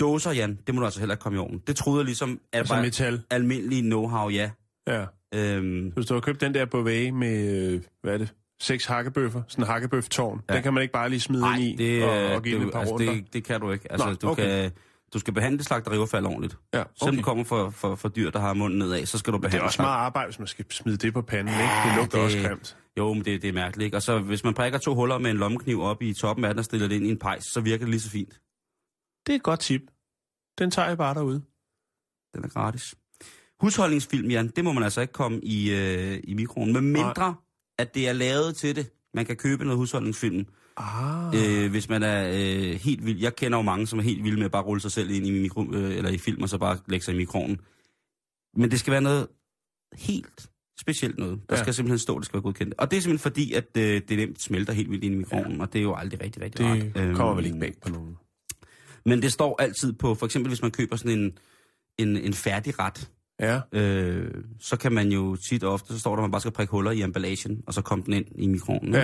[0.00, 1.62] Dåser, Jan, det må du altså heller ikke komme i ovnen.
[1.66, 3.22] Det troede jeg ligesom, at Altså bare metal.
[3.30, 4.50] almindelig know-how, ja.
[4.88, 5.04] Ja.
[5.34, 9.42] Øhm, hvis du har købt den der Beauvais med, øh, hvad er det, seks hakkebøffer,
[9.48, 10.54] sådan en hakkebøftårn, Ja.
[10.54, 12.60] den kan man ikke bare lige smide nej, ind i det, og, og give det,
[12.60, 13.12] det et par altså, runder.
[13.12, 13.92] det, det kan du ikke.
[13.92, 14.62] Altså, Nå, du, okay.
[14.62, 14.72] kan,
[15.14, 16.56] du skal behandle slagteriaffald ordentligt.
[16.74, 16.90] ja, Okay.
[16.98, 19.42] Selvom du kommer for, for, for dyr, der har munden nedad, så skal du Det
[19.42, 21.74] behandle er også meget arbejde, hvis man skal smide det på panden, ikke?
[21.88, 22.76] Det lugter det- også grimt.
[22.98, 23.96] Jo, men det, det er mærkeligt, ikke?
[23.96, 26.58] Og så hvis man prikker to huller med en lommekniv op i toppen af den
[26.58, 28.40] og stiller det ind i en pejs, så virker det lige så fint.
[29.26, 29.82] Det er et godt tip.
[30.58, 31.42] Den tager jeg bare derude.
[32.34, 32.94] Den er gratis.
[33.60, 37.34] Husholdningsfilm, Jan, det må man altså ikke komme i, øh, i mikroen, med mindre,
[37.78, 38.90] at det er lavet til det.
[39.14, 40.46] Man kan købe noget husholdningsfilm,
[40.80, 41.64] Ah.
[41.64, 43.18] øh, hvis man er øh, helt vild.
[43.20, 45.26] Jeg kender jo mange, som er helt vilde med at bare rulle sig selv ind
[45.26, 47.60] i, mikro, øh, eller i film, og så bare lægge sig i mikroen.
[48.56, 49.26] Men det skal være noget
[49.94, 51.38] helt specielt noget.
[51.38, 51.56] Der Ja.
[51.56, 51.62] ja.
[51.62, 52.74] skal simpelthen stå, det skal være godkendt.
[52.78, 55.52] Og det er simpelthen fordi, at øh, det nemt smelter helt vildt ind i mikroen,
[55.56, 55.60] ja.
[55.60, 57.16] og det er jo aldrig rigtig, rigtig det rart.
[57.16, 58.16] kommer Øhm, vel ikke bag på nogen.
[59.06, 61.32] Men det står altid på, for eksempel hvis man køber sådan en,
[61.98, 63.60] en, en færdig ret, Ja.
[63.72, 66.52] øh, så kan man jo tit og ofte, så står der, at man bare skal
[66.52, 68.86] prikke huller i emballagen, og så komme den ind i mikroen.
[68.86, 68.98] ikke?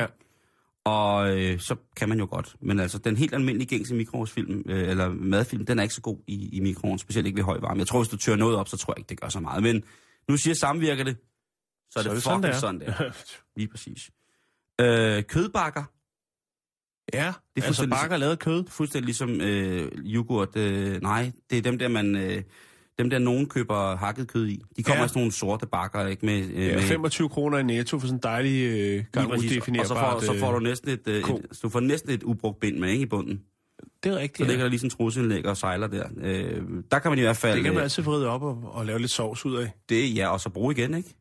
[0.86, 2.56] Og øh, så kan man jo godt.
[2.60, 6.18] Men altså, den helt almindelige gængse mikrosfilm, øh, eller madfilm, den er ikke så god
[6.26, 7.78] i, i mikroen, specielt ikke ved høj varme.
[7.78, 9.62] Jeg tror, hvis du tør noget op, så tror jeg ikke, det gør så meget.
[9.62, 9.84] Men
[10.28, 11.16] nu siger samvirker det,
[11.90, 13.10] så er det, så er det fucking sådan, det er.
[13.56, 14.10] Lige præcis.
[14.80, 15.84] Øh, kødbakker,
[17.14, 18.64] ja, Det er altså bakker lavet kød.
[18.68, 20.56] fuldstændig ligesom øh, yoghurt.
[20.56, 22.16] Øh, nej, det er dem der, man...
[22.16, 22.42] Øh,
[22.98, 24.62] dem der nogen køber hakket kød i.
[24.76, 25.04] De kommer Ja.
[25.04, 26.26] i sådan nogle sorte bakker, ikke?
[26.26, 29.32] Med, øh, Ja, med, 25 kroner i netto for sådan en dejlig øh, gang.
[29.32, 32.10] Og så får, så får du øh, næsten et, øh, et, så du får næsten
[32.10, 33.42] et ubrugt bind med, ikke, i bunden.
[34.02, 34.64] Det er Så rigtigt, ligger ja.
[34.64, 36.08] der lige sådan en trusindlæg og sejler der.
[36.20, 37.54] Øh, der kan man i hvert fald...
[37.54, 39.70] Det kan man øh, altid vride op og, og lave lidt sovs ud af.
[39.88, 41.14] det, ja, og så bruge igen, ikke?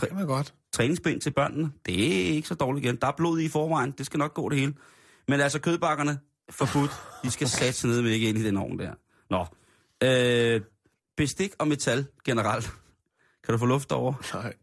[0.00, 0.54] Det kan man godt.
[0.72, 2.96] Træningsbind til børnene, det er ikke så dårligt igen.
[2.96, 4.74] Der er blod i i forvejen, det skal nok gå det hele.
[5.28, 6.18] Men altså kødbakkerne,
[6.50, 6.90] forbudt,
[7.24, 8.92] de skal satse ned med ikke ind i den ovn der.
[9.30, 9.46] Nå,
[10.04, 10.60] øh,
[11.16, 12.64] bestik og metal generelt.
[13.44, 14.12] Kan du få luft over?
[14.34, 14.54] Nej.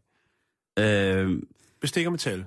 [0.78, 1.42] Øh,
[1.80, 2.44] Bestik og metal.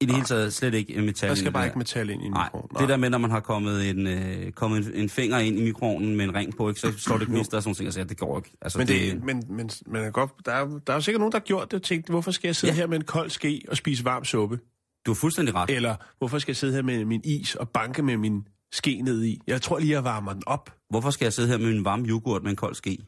[0.00, 1.28] I det hele taget slet ikke metal.
[1.28, 2.68] Der skal det bare ikke metal ind i Nej, mikroen.
[2.78, 5.62] det der med, når man har kommet en, øh, kommet en, en finger ind i
[5.62, 8.04] mikroen med en ring på, ikke, så slår det gnister og sådan ting, og siger,
[8.04, 8.50] det går ikke.
[8.62, 11.32] Altså, Men, det, men, men, men er godt, der, er, der er jo sikkert nogen,
[11.32, 12.76] der har gjort det og tænkt, hvorfor skal jeg sidde Ja.
[12.80, 14.58] her med en kold ske og spise varm suppe?
[15.06, 15.70] Du har fuldstændig ret.
[15.70, 19.24] Eller hvorfor skal jeg sidde her med min is og banke med min ske ned
[19.24, 19.40] i?
[19.46, 20.74] Jeg tror lige, jeg varmer den op.
[20.90, 22.98] Hvorfor skal jeg sidde her med en varm yoghurt med en kold ske?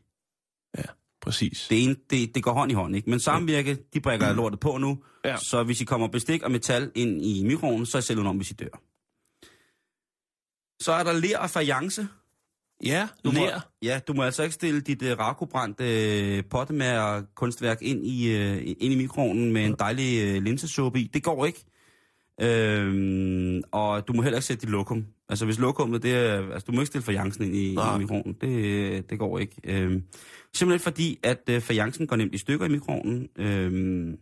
[0.78, 0.82] Ja,
[1.20, 1.66] præcis.
[1.70, 3.10] Det, ene, det, det går hånd i hånd, ikke?
[3.10, 4.98] Men samvirke, de brækker lortet på nu.
[5.24, 5.36] Ja.
[5.36, 8.50] Så hvis I kommer bestik og metal ind i mikroen, så er selv om, hvis
[8.50, 8.80] I dør.
[10.82, 12.08] Så er der ler og fajance.
[12.84, 13.70] Ja, Du må, lær.
[13.82, 15.84] ja, du må altså ikke stille dit uh, rakobrændte
[16.38, 21.06] uh, pottemager kunstværk ind i, uh, ind i mikroen med en dejlig uh, linsesuppe i.
[21.14, 21.64] Det går ikke.
[22.40, 25.06] Øhm, og du må heller ikke sætte dit lokum.
[25.28, 27.96] Altså hvis lokummet, det er, altså du må ikke stille fajancen ind i, Nej.
[27.96, 28.32] i mikroen.
[28.40, 29.56] Det, det går ikke.
[29.64, 30.02] Øhm,
[30.54, 33.28] simpelthen fordi, at uh, fajancen går nemt i stykker i mikroen.
[33.38, 34.16] Øhm,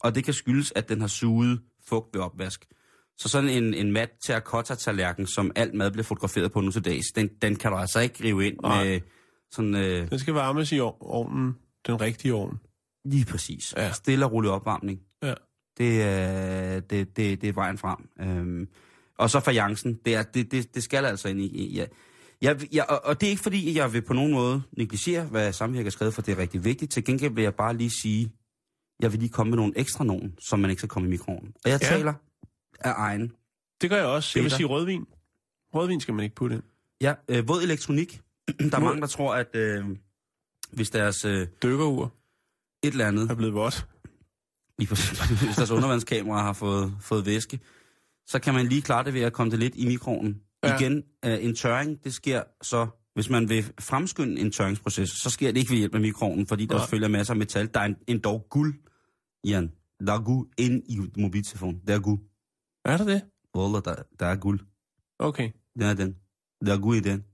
[0.00, 2.64] og det kan skyldes, at den har suget fugt ved opvask.
[3.18, 7.06] Så sådan en, en mat terracotta-tallerken, som alt mad bliver fotograferet på nu til dags,
[7.16, 8.84] den, den kan du altså ikke rive ind Nej.
[8.84, 9.00] med
[9.52, 9.74] sådan...
[9.74, 11.54] Øh, Den skal varmes i ov- ovnen.
[11.86, 12.58] Den rigtige ovn.
[13.04, 13.74] lige præcis.
[13.76, 13.92] Ja.
[13.92, 15.00] Stille og rolig opvarmning.
[15.22, 15.34] Ja.
[15.78, 17.98] Det er, det, det, det er vejen frem.
[18.20, 18.68] Øhm,
[19.18, 21.44] og så fajancen, det, er, det, det, det skal altså ind i...
[21.46, 21.86] i ja.
[22.42, 25.52] Jeg, jeg, og, og det er ikke fordi, jeg vil på nogen måde negligere, hvad
[25.52, 26.92] samvirke har skrevet, for det er rigtig vigtigt.
[26.92, 28.32] Til gengæld vil jeg bare lige sige,
[29.00, 31.52] jeg vil lige komme med nogle ekstra nogen, som man ikke skal komme i mikroen.
[31.64, 31.88] Og jeg Ja.
[31.88, 32.14] taler
[32.80, 33.32] af egen.
[33.80, 34.32] Det gør jeg også.
[34.38, 35.06] Jeg vil sige rødvin.
[35.74, 36.62] Rødvin skal man ikke putte ind.
[37.00, 38.20] Ja, øh, våd elektronik.
[38.70, 39.84] Der er mange, der tror, at øh,
[40.72, 42.14] hvis deres øh, Dykkerur
[42.82, 43.86] et eller andet, er blevet vådt.
[44.78, 47.60] lige præcis, hvis deres undervandskamera har fået, fået væske,
[48.26, 50.40] så kan man lige klare det ved at komme det lidt i mikroen.
[50.62, 50.68] Ja.
[50.68, 50.78] Ja.
[50.78, 55.52] Igen, øh, en tørring, det sker så, hvis man vil fremskynde en tørringsproces, så sker
[55.52, 56.82] det ikke ved hjælp af mikroen, fordi der Nej.
[56.82, 57.70] selvfølgelig er masser af metal.
[57.74, 58.74] Der er en, en dog guld,
[59.46, 59.72] Jan.
[60.06, 61.80] Der er guld ind i mobiltelefonen.
[61.86, 62.20] Der er guld.
[62.84, 63.22] Er der det?
[63.56, 64.60] Wallah, der, der er guld.
[65.18, 65.50] Okay.
[65.74, 66.16] Den er den.
[66.66, 67.24] Der er guld i den.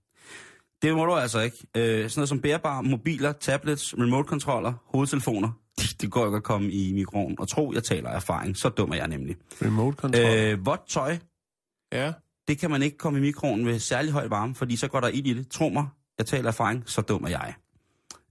[0.82, 1.56] Det må du altså ikke.
[1.76, 5.50] Øh, sådan noget som bærbare mobiler, tablets, remote-controller, hovedtelefoner.
[6.00, 7.36] Det går ikke at komme i mikroen.
[7.38, 8.56] Og tro, jeg taler af erfaring.
[8.56, 9.36] Så dum er jeg nemlig.
[9.62, 10.24] Remote control.
[10.24, 11.16] Øh, vådt tøj,
[11.92, 12.12] ja.
[12.48, 15.08] det kan man ikke komme i mikroen ved særlig høj varme, fordi så går der
[15.08, 15.48] ild i det.
[15.48, 15.86] Tro mig,
[16.18, 16.82] jeg taler af erfaring.
[16.86, 17.54] Så dum er jeg.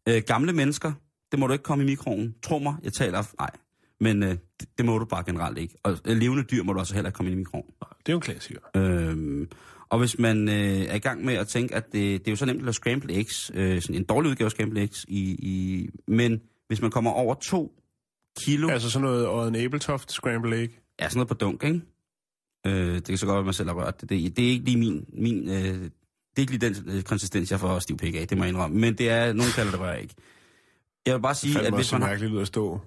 [0.09, 0.91] Øh, gamle mennesker,
[1.31, 2.35] det må du ikke komme i mikroen.
[2.43, 3.25] Tro mig, jeg taler af...
[3.39, 3.51] Nej.
[4.01, 5.75] Men øh, det, det må du bare generelt ikke.
[5.83, 7.65] Og øh, levende dyr må du også heller ikke komme ind i mikroen.
[7.79, 8.59] Det er jo en klassiker.
[8.75, 9.49] Øhm,
[9.89, 12.35] og hvis man øh, er i gang med at tænke, at det, det er jo
[12.35, 15.21] så nemt at lave scrambled eggs, øh, sådan en dårlig udgave af scrambled eggs, i,
[15.31, 17.71] i, men hvis man kommer over to
[18.39, 20.69] kilo, Altså sådan noget Odden Abeltoft Scramble Egg.
[21.01, 21.82] ja, sådan noget på dunk, ikke?
[22.67, 24.10] Øh, det kan så godt være, at man selv har rørt det.
[24.10, 27.51] Det, det er ikke lige min, min øh, det er ikke lige den øh, konsistens,
[27.51, 28.77] jeg får stiv pik af, det må jeg indrømme.
[28.79, 30.15] Men det er, nogen kalder det bare ikke.
[31.05, 32.10] Jeg vil bare sige, Det at hvis man har...
[32.10, 32.82] mærkeligt ud at stå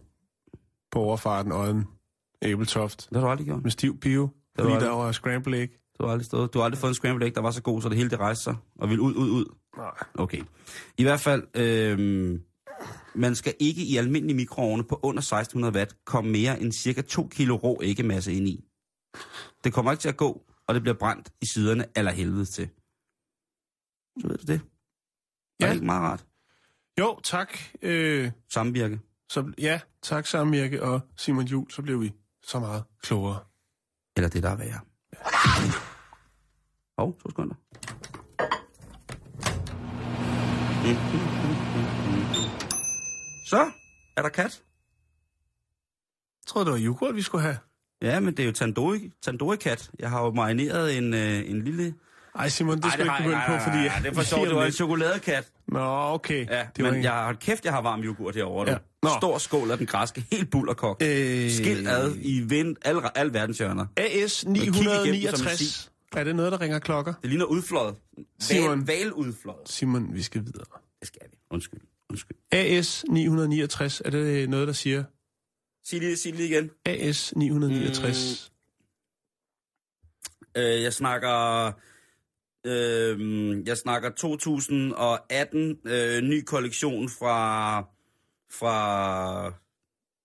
[0.91, 1.85] på overfarten Odden
[2.43, 3.63] Abeltoft Det har du aldrig gjort.
[3.63, 4.81] med stiv pio, fordi det.
[4.81, 5.71] der var Scramble Egg.
[5.99, 6.55] Du har aldrig, stået.
[6.55, 8.19] Du har aldrig fået en scrambled egg, der var så god, så det hele det
[8.19, 9.45] rejste sig og ville ud, ud, ud.
[9.77, 9.91] Nej.
[10.15, 10.43] Okay.
[10.99, 12.41] I hvert fald, øh,
[13.15, 17.29] man skal ikke i almindelig mikroovne på under 1600 watt komme mere end cirka 2
[17.29, 18.65] kilo rå æggemasse ind i.
[19.65, 22.69] Det kommer ikke til at gå, og det bliver brændt i siderne eller helvede til.
[24.21, 24.61] Så ved du det.
[25.61, 25.65] Ja.
[25.65, 25.67] Er Ja.
[25.69, 26.27] det ikke meget rart?
[27.01, 27.59] Jo, tak.
[27.83, 29.01] Øh, Samvirke.
[29.31, 33.41] så, ja, tak Samvirke og Simon Jul, så blev vi så meget klogere.
[34.17, 34.81] Eller det, der er værre.
[36.99, 37.55] Hov, oh, to sekunder.
[43.53, 43.71] Så
[44.17, 44.63] er der kat.
[46.43, 47.57] Jeg troede, det var yoghurt, vi skulle have.
[48.03, 49.91] Ja, men det er jo tandoori, tandoori-kat.
[49.99, 51.95] Jeg har jo marineret en, øh, en lille...
[52.35, 53.79] Ej, Simon, det skal du ikke begynde på, fordi...
[53.79, 55.53] det er for sjovt, det var en chokoladekat.
[55.69, 55.81] Nå,
[56.15, 56.47] okay.
[56.51, 58.71] Ja, det men en- jeg har kæft, jeg har varm yoghurt herovre.
[58.71, 58.77] Ja.
[59.03, 59.09] Nå.
[59.19, 61.03] Stor skål af den græske, helt bullerkok.
[61.03, 63.87] Øh, Skilt ad i vind, al, al verdens hjørner.
[63.97, 65.91] AS kig igennem som en 969.
[66.17, 67.15] Er det noget, der ringer klokker?
[67.23, 67.95] Det ligner udfløjet.
[68.41, 68.87] Simon.
[68.89, 69.69] Val, valudfløjet.
[69.69, 70.65] Simon, vi skal videre.
[71.01, 71.37] Det skal vi.
[71.51, 71.81] Undskyld.
[72.13, 72.37] Undskyld.
[72.51, 75.05] AS 969, er det noget, der siger?
[75.85, 76.71] Sig lige, sig lige igen.
[76.87, 78.53] AS 969.
[80.57, 81.67] Øh, jeg snakker...
[82.67, 87.79] Øh, jeg snakker 2018 øh, ny kollektion fra
[88.53, 89.53] fra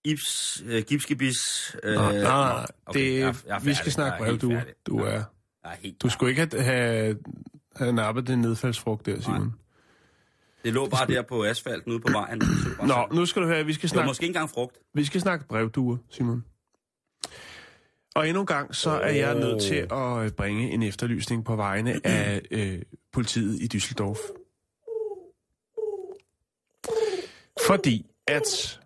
[0.05, 1.35] Ibs, øh, Gipskibis.
[1.83, 3.75] Øh, Nå, nej, nej, okay, det, jeg jeg er vi færdig.
[3.77, 4.73] skal snakke brev, du, færdig.
[4.87, 5.11] du er.
[5.11, 5.23] Jeg
[5.63, 7.17] er helt Du skulle ikke have, have,
[7.75, 9.53] have nappet den nedfaldsfrugt der, Simon.
[10.67, 12.39] Det lå bare der på asfalten ude på vejen.
[12.39, 12.47] Det
[12.83, 14.79] Nå, nu skal du høre, vi skal Det var snakke, måske ikke engang frugt.
[14.93, 16.45] vi skal snakke brevduer, Simon.
[18.15, 22.01] Og endnu en gang, så er jeg nødt til at bringe en efterlysning på vegne
[22.17, 24.19] af øh, politiet i Düsseldorf.
[27.67, 28.79] Fordi at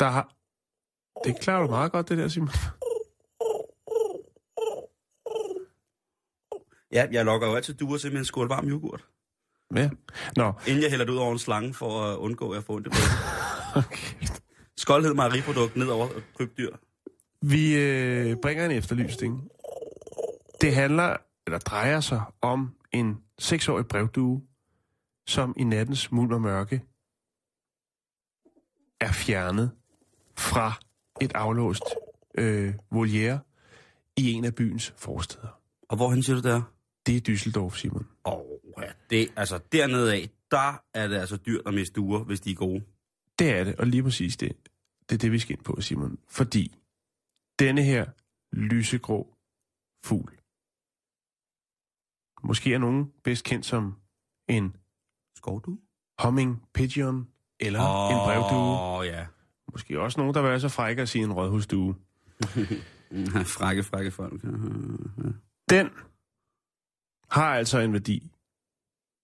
[0.00, 0.34] der har...
[1.24, 2.50] Det klarer du meget godt, det der, Simon.
[6.92, 9.04] Ja, jeg lokker jo altid duer til med en skål varm yoghurt.
[9.74, 9.90] Ja.
[10.36, 12.74] Nå, Inden jeg hælder det ud over en slange for at undgå, at jeg får
[12.74, 12.90] ondt i
[13.84, 14.26] okay.
[14.76, 16.76] Skoldhed mejeriprodukt ned over krybdyr.
[17.42, 19.50] Vi øh, bringer en efterlysning.
[20.60, 24.42] Det handler, eller drejer sig om en seksårig brevdue,
[25.26, 26.82] som i nattens mulm og mørke
[29.00, 29.70] er fjernet
[30.36, 30.72] fra
[31.20, 31.84] et aflåst
[32.38, 33.40] øh, voliere
[34.16, 35.60] i en af byens forsteder.
[35.88, 36.62] Og hvorhen siger du der?
[37.06, 38.06] Det er Düsseldorf, Simon.
[38.24, 42.24] Åh, oh, ja, det, altså dernede af, der er det altså dyrt at miste duer,
[42.24, 42.84] hvis de er gode.
[43.38, 44.52] Det er det, og lige præcis det.
[45.08, 46.18] Det er det, vi skal ind på, Simon.
[46.28, 46.76] Fordi
[47.58, 48.06] denne her
[48.52, 49.36] lysegrå
[50.04, 50.32] fugl,
[52.42, 53.96] måske er nogen bedst kendt som
[54.48, 54.76] en
[55.36, 55.78] Skovdue?
[56.22, 57.28] humming pigeon
[57.60, 58.12] eller oh.
[58.12, 58.80] en brevdue.
[58.80, 59.26] Åh, ja.
[59.72, 61.94] Måske også nogen, der vil være så frække at sige en rådhusdue.
[63.58, 64.42] frække, frække folk.
[65.70, 65.90] Den
[67.34, 68.32] har altså en værdi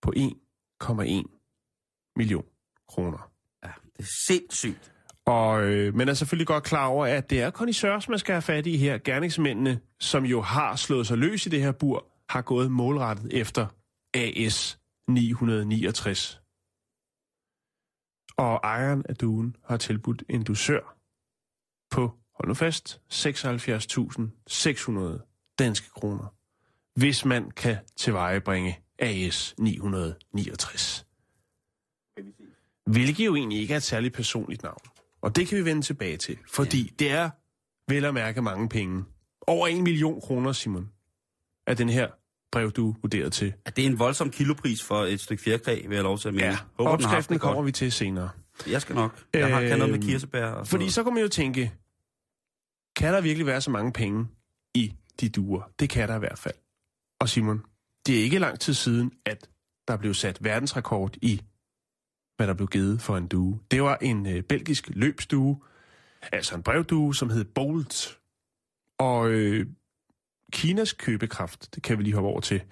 [0.03, 2.47] på 1,1 million
[2.89, 3.33] kroner.
[3.65, 4.93] Ja, det er sindssygt.
[5.27, 8.43] Og øh, man er selvfølgelig godt klar over, at det er kondisørs, man skal have
[8.43, 8.99] fat i her.
[8.99, 13.67] Gerningsmændene, som jo har slået sig løs i det her bur, har gået målrettet efter
[14.15, 16.41] AS 969.
[18.37, 20.97] Og ejeren af duen har tilbudt en dusør
[21.91, 26.40] på, hold nu fast, 76.600 danske kroner,
[27.01, 31.07] hvis man kan tilvejebringe AS 969.
[32.87, 34.79] Hvilket jo egentlig ikke er et særligt personligt navn.
[35.23, 36.89] Og det kan vi vende tilbage til, fordi ja.
[36.99, 37.31] det er
[37.89, 39.05] vel at mærke mange penge.
[39.47, 40.91] Over en million kroner, Simon,
[41.67, 42.09] er den her
[42.53, 43.53] brev, du vurderet til.
[43.67, 46.35] Ja, det er en voldsom kilopris for et stykke fjerkræ, vil jeg lov til at
[46.35, 46.47] mene.
[46.47, 47.43] Ja, Håber, opskriften godt.
[47.43, 48.31] kommer vi til senere.
[48.67, 49.25] Jeg skal nok.
[49.35, 50.95] Jeg har, kan noget med Øhm, kirsebær og Fordi noget.
[50.95, 51.73] så kan man jo tænke,
[52.97, 54.27] kan der virkelig være så mange penge
[54.75, 55.63] i de duer?
[55.79, 56.55] Det kan der i hvert fald.
[57.21, 57.63] Og Simon,
[58.07, 59.51] det er ikke lang tid siden, at
[59.89, 61.41] der blev sat verdensrekord i,
[62.37, 63.61] hvad der blev givet for en due.
[63.71, 65.61] Det var en øh, belgisk løbsdue,
[66.33, 68.19] altså en brevdue, som hed Bolt.
[68.99, 69.67] Og øh,
[70.53, 72.63] Kinas købekraft, det kan vi lige hoppe over til,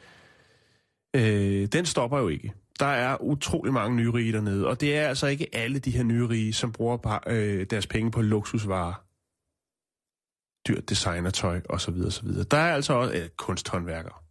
[1.17, 2.53] øh, den stopper jo ikke.
[2.79, 6.53] Der er utrolig mange nyrige dernede, og det er altså ikke alle de her nyrige,
[6.53, 9.05] som bruger øh, deres penge på luksusvarer.
[10.69, 11.95] Dyrt designertøj osv.
[12.07, 12.29] osv.
[12.51, 14.28] Der er altså også øh, kunsthåndværkere.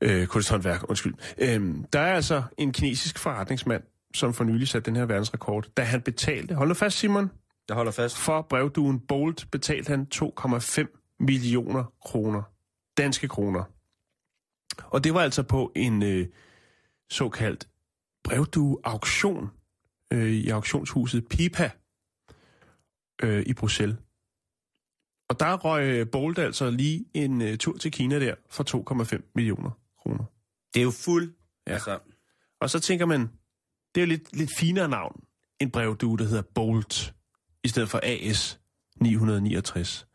[0.00, 1.14] Øh, kunsthåndværk, undskyld.
[1.38, 3.82] Øh, der er altså en kinesisk forretningsmand,
[4.14, 7.30] som for nylig satte den her verdensrekord, da han betalte, hold nu fast Simon,
[7.68, 8.18] Jeg holder fast.
[8.18, 12.42] for brevduen Bolt betalte han 2,5 millioner kroner.
[12.98, 13.64] Danske kroner.
[14.84, 16.26] Og det var altså på en øh,
[17.10, 17.68] såkaldt
[18.24, 19.50] brevdue-auktion
[20.12, 21.70] øh, i auktionshuset Pipa
[23.22, 23.96] øh, i Bruxelles.
[25.28, 29.32] Og der røg øh, Bolt altså lige en øh, tur til Kina der for 2,5
[29.34, 29.70] millioner
[30.02, 30.24] kroner.
[30.74, 31.34] Det er jo fuld.
[31.66, 31.72] Ja.
[31.72, 31.98] Altså,
[32.60, 33.20] Og så tænker man,
[33.94, 35.20] det er jo lidt, lidt finere navn,
[35.60, 37.14] en brevdue, der hedder Bolt,
[37.64, 38.60] i stedet for AS
[39.00, 40.06] 969.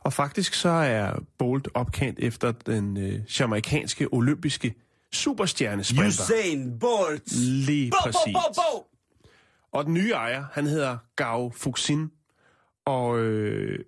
[0.00, 4.74] Og faktisk så er Bolt opkendt efter den øh, jamaikanske olympiske
[5.12, 6.06] superstjernesprinter.
[6.24, 7.32] Usain Bolt!
[7.36, 8.18] Lige Bo, præcis.
[8.34, 8.86] bo, bo, bo!
[9.72, 12.10] Og den nye ejer, han hedder Gao Fuxin,
[12.86, 13.78] og øh,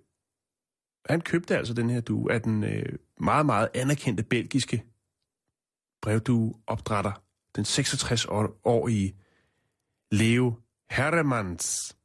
[1.09, 4.83] han købte altså den her due af den øh, meget, meget anerkendte belgiske
[6.01, 7.11] brevdue-opdrætter,
[7.55, 9.15] den 66-årige
[10.11, 10.53] Leo
[10.91, 11.95] Herremans.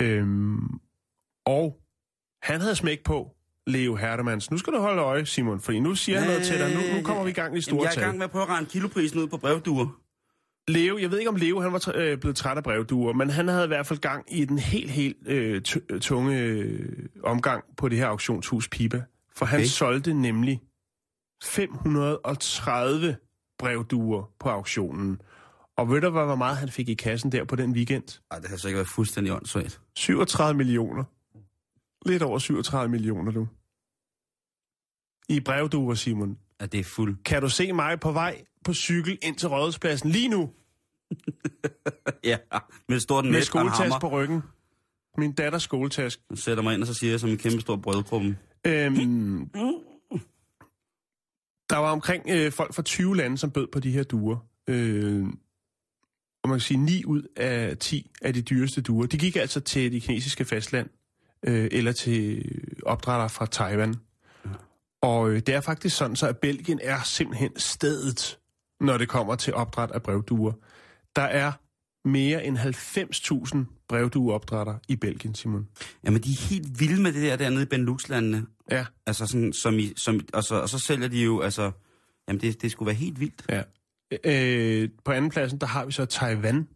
[0.00, 0.80] Øhm,
[1.44, 1.80] og
[2.42, 3.34] han havde smæk på,
[3.66, 4.50] Leo Herremans.
[4.50, 6.74] Nu skal du holde øje, Simon, for nu siger jeg noget til dig.
[6.74, 8.04] Nu, nu kommer vi i gang i store jeg er i tal.
[8.04, 10.00] gang med at prøve at regne kiloprisen ud på brevduer.
[10.68, 13.48] Leo, jeg ved ikke om Leo han var øh, blevet træt af brevduer, men han
[13.48, 17.88] havde i hvert fald gang i den helt, helt øh, t- tunge øh, omgang på
[17.88, 19.02] det her auktionshus Pipa.
[19.36, 19.66] For han Okay.
[19.66, 20.60] solgte nemlig
[21.44, 23.16] 530
[23.58, 25.20] brevduer på auktionen.
[25.76, 28.20] Og ved du, hvad, hvor meget han fik i kassen der på den weekend?
[28.30, 29.80] Ej, det har så ikke været fuldstændig åndssvagt.
[29.96, 31.04] 37 millioner.
[32.06, 33.48] Lidt over 37 millioner, du.
[35.28, 36.38] I brevduer, Simon.
[36.60, 37.16] Ja, det er fuld.
[37.24, 40.50] Kan du se mig på vej på cykel ind til Rådhuspladsen lige nu?
[42.24, 42.36] Ja,
[42.88, 44.42] med stort Med net en skoletask på ryggen.
[45.18, 46.20] Min datters skoletask.
[46.30, 48.36] Jeg sætter mig ind, og så siger jeg som en kæmpe stor brødkrumme.
[48.66, 49.50] Øhm,
[51.70, 54.36] der var omkring øh, folk fra 20 lande, som bød på de her duer.
[54.68, 55.24] Øh,
[56.42, 59.60] og man kan sige, 9 ud af 10 af de dyreste duer, de gik altså
[59.60, 60.88] til det kinesiske fastland,
[61.46, 62.44] øh, eller til
[62.82, 63.94] opdrættere fra Taiwan.
[65.02, 68.38] Og øh, det er faktisk sådan, så at Belgien er simpelthen stedet,
[68.84, 70.52] når det kommer til opdræt af brevduer.
[71.16, 71.52] Der er
[72.08, 75.68] mere end 90.000 brevdueopdrætter i Belgien, Simon.
[76.04, 78.46] Jamen, de er helt vilde med det der dernede i Benelux-landene.
[78.70, 81.70] Ja, Altså, sådan, som i, som, og, så, og så sælger de jo, altså...
[82.28, 83.44] Jamen, det, det skulle være helt vildt.
[83.48, 83.62] Ja.
[84.24, 86.68] Øh, på anden pladsen, der har vi så Taiwan,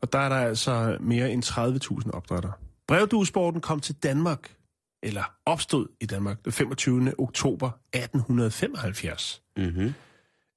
[0.00, 2.52] og der er der altså mere end 30.000 opdrætter.
[2.88, 4.54] Brevduesporten kom til Danmark,
[5.02, 7.14] eller opstod i Danmark, den 25.
[7.18, 9.94] oktober 1875, Mm-hmm.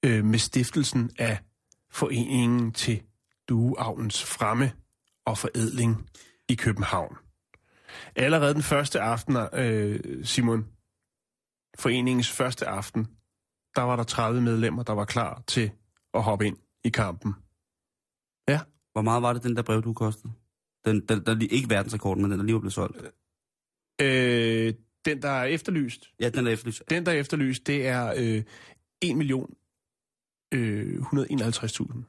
[0.06, 1.38] Øh, med stiftelsen af
[1.92, 3.04] Foreningen til
[3.50, 4.72] Dueavlens Fremme
[5.26, 6.10] og Forædling
[6.50, 7.18] i København.
[8.16, 10.66] Allerede den første aften, øh, Simon,
[11.80, 13.08] foreningens første aften,
[13.76, 15.72] der var der 30 medlemmer, der var klar til
[16.14, 17.34] at hoppe ind i kampen.
[18.94, 20.34] Hvor meget var det, den der brev, du kostede?
[20.86, 22.98] Den, den, der, ikke verdensrekorden, men den, der lige var blevet solgt.
[24.02, 24.74] Øh,
[25.06, 26.84] den, der er efterlyst, Ja, den der efterlyst.
[26.90, 28.44] den, der er efterlyst, det er øh,
[29.02, 29.54] 1 million
[30.54, 32.04] øh, 151.000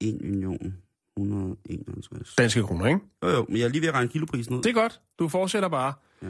[0.00, 0.76] 1 million
[1.16, 2.34] 151.
[2.38, 3.00] danske kroner, ikke?
[3.24, 4.62] Jo, jo, men jeg er lige ved at regne kiloprisen ud.
[4.62, 5.00] Det er godt.
[5.18, 5.92] Du fortsætter bare.
[6.22, 6.28] Ja.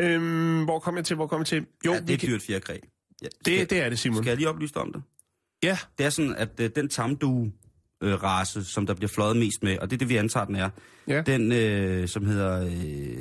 [0.00, 1.16] Øhm, hvor kom jeg til?
[1.16, 1.66] Hvor kom jeg til?
[1.86, 2.72] Jo, ja, det er kan- dyrt fjerkræ.
[3.22, 4.16] Ja, skal, det, det er det, Simon.
[4.22, 5.02] skal jeg lige oplyse dig om det?
[5.62, 7.52] Ja, Det er sådan, at øh, den tamdue
[8.02, 10.56] øh, race, som der bliver fløjet mest med, og det er det, vi antager, den
[10.56, 10.70] er,
[11.08, 11.22] ja.
[11.22, 12.64] den, øh, som hedder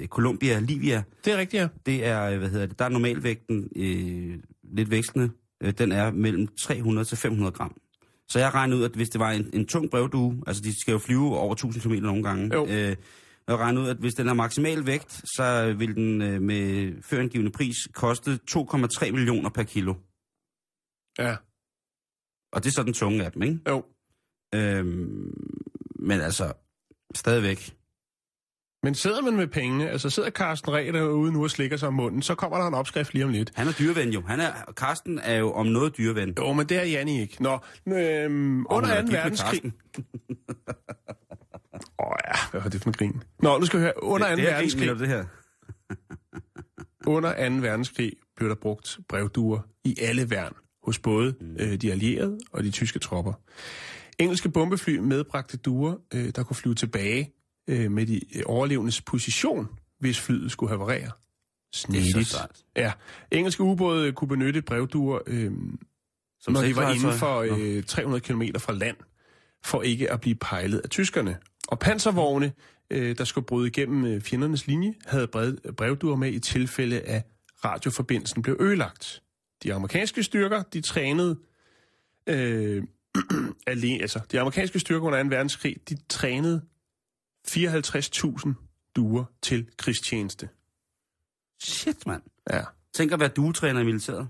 [0.02, 1.68] øh, Columbia Livia, det er rigtigt, ja.
[1.86, 5.30] det er, øh, hvad hedder det, der er normalvægten øh, lidt vekslende,
[5.64, 7.76] øh, den er mellem 300 til 500 gram.
[8.28, 10.92] Så jeg regner ud, at hvis det var en, en tung brevdue, altså de skal
[10.92, 12.66] jo flyve over 1000 km nogle gange, Jo.
[12.68, 12.96] øh,
[13.48, 17.52] jeg regner ud, at hvis den har maksimal vægt, så vil den øh, med førangivende
[17.52, 19.94] pris koste 2,3 millioner per kilo.
[21.20, 21.36] Ja,
[22.54, 23.60] Og det er så den tunge af dem, ikke?
[23.68, 23.86] jo.
[24.56, 25.34] Øhm,
[26.00, 26.54] men altså,
[27.16, 27.76] stadigvæk.
[28.84, 31.94] Men sidder man med pengene, altså sidder Carsten Ræ derude nu og slikker sig om
[31.94, 33.52] munden, så kommer der en opskrift lige om lidt.
[33.56, 34.22] Han er dyreven jo.
[34.22, 36.34] Han er, Karsten er jo om noget dyreven.
[36.40, 37.44] Jo, men det er Janni ikke.
[37.44, 38.90] Nå, øhm, under men 2.
[38.90, 39.62] er gift med verdenskrig...
[39.62, 39.74] Carsten.
[42.00, 43.24] Åh oh, ja, hvad var det for en grin?
[43.40, 44.04] Nå, nu skal vi høre.
[44.04, 44.30] Under 2.
[44.30, 44.88] det, det er verdenskrig...
[44.88, 45.26] grin, mener du det her.
[47.16, 47.56] Under 2.
[47.56, 50.54] verdenskrig blev der brugt brevduer i alle værn
[50.84, 53.34] hos både øh, de allierede og de tyske tropper.
[54.20, 57.34] Engelske bombefly medbragte duer, øh, der kunne flyve tilbage
[57.70, 59.68] øh, med de øh, overlevendes position,
[60.00, 61.12] hvis flyet skulle haverere.
[61.72, 62.28] Det er Snedigt.
[62.28, 62.48] så.
[62.76, 62.92] Ja,
[63.32, 65.52] engelske ubåde kunne benytte brevduer, øh,
[66.40, 67.46] Som når de var inden for
[67.78, 68.98] øh, 300 km fra land,
[69.64, 71.38] for ikke at blive pejlet af tyskerne.
[71.68, 72.54] Og panservogne,
[72.90, 77.24] øh, der skulle bryde igennem øh, fjendernes linje, havde brev, brevduer med i tilfælde af
[77.66, 79.22] radioforbindelsen blev ødelagt.
[79.64, 81.40] De amerikanske styrker, de trænede
[82.28, 82.84] øh,
[83.68, 85.30] alene, altså de amerikanske styrker under 2.
[85.30, 86.62] verdenskrig, de trænede
[87.56, 88.54] 54.000
[88.96, 90.50] duer til krigstjeneste.
[91.64, 92.22] Shit, mand.
[92.52, 92.64] Ja.
[92.94, 94.30] Tænk at være duetræner i militæret.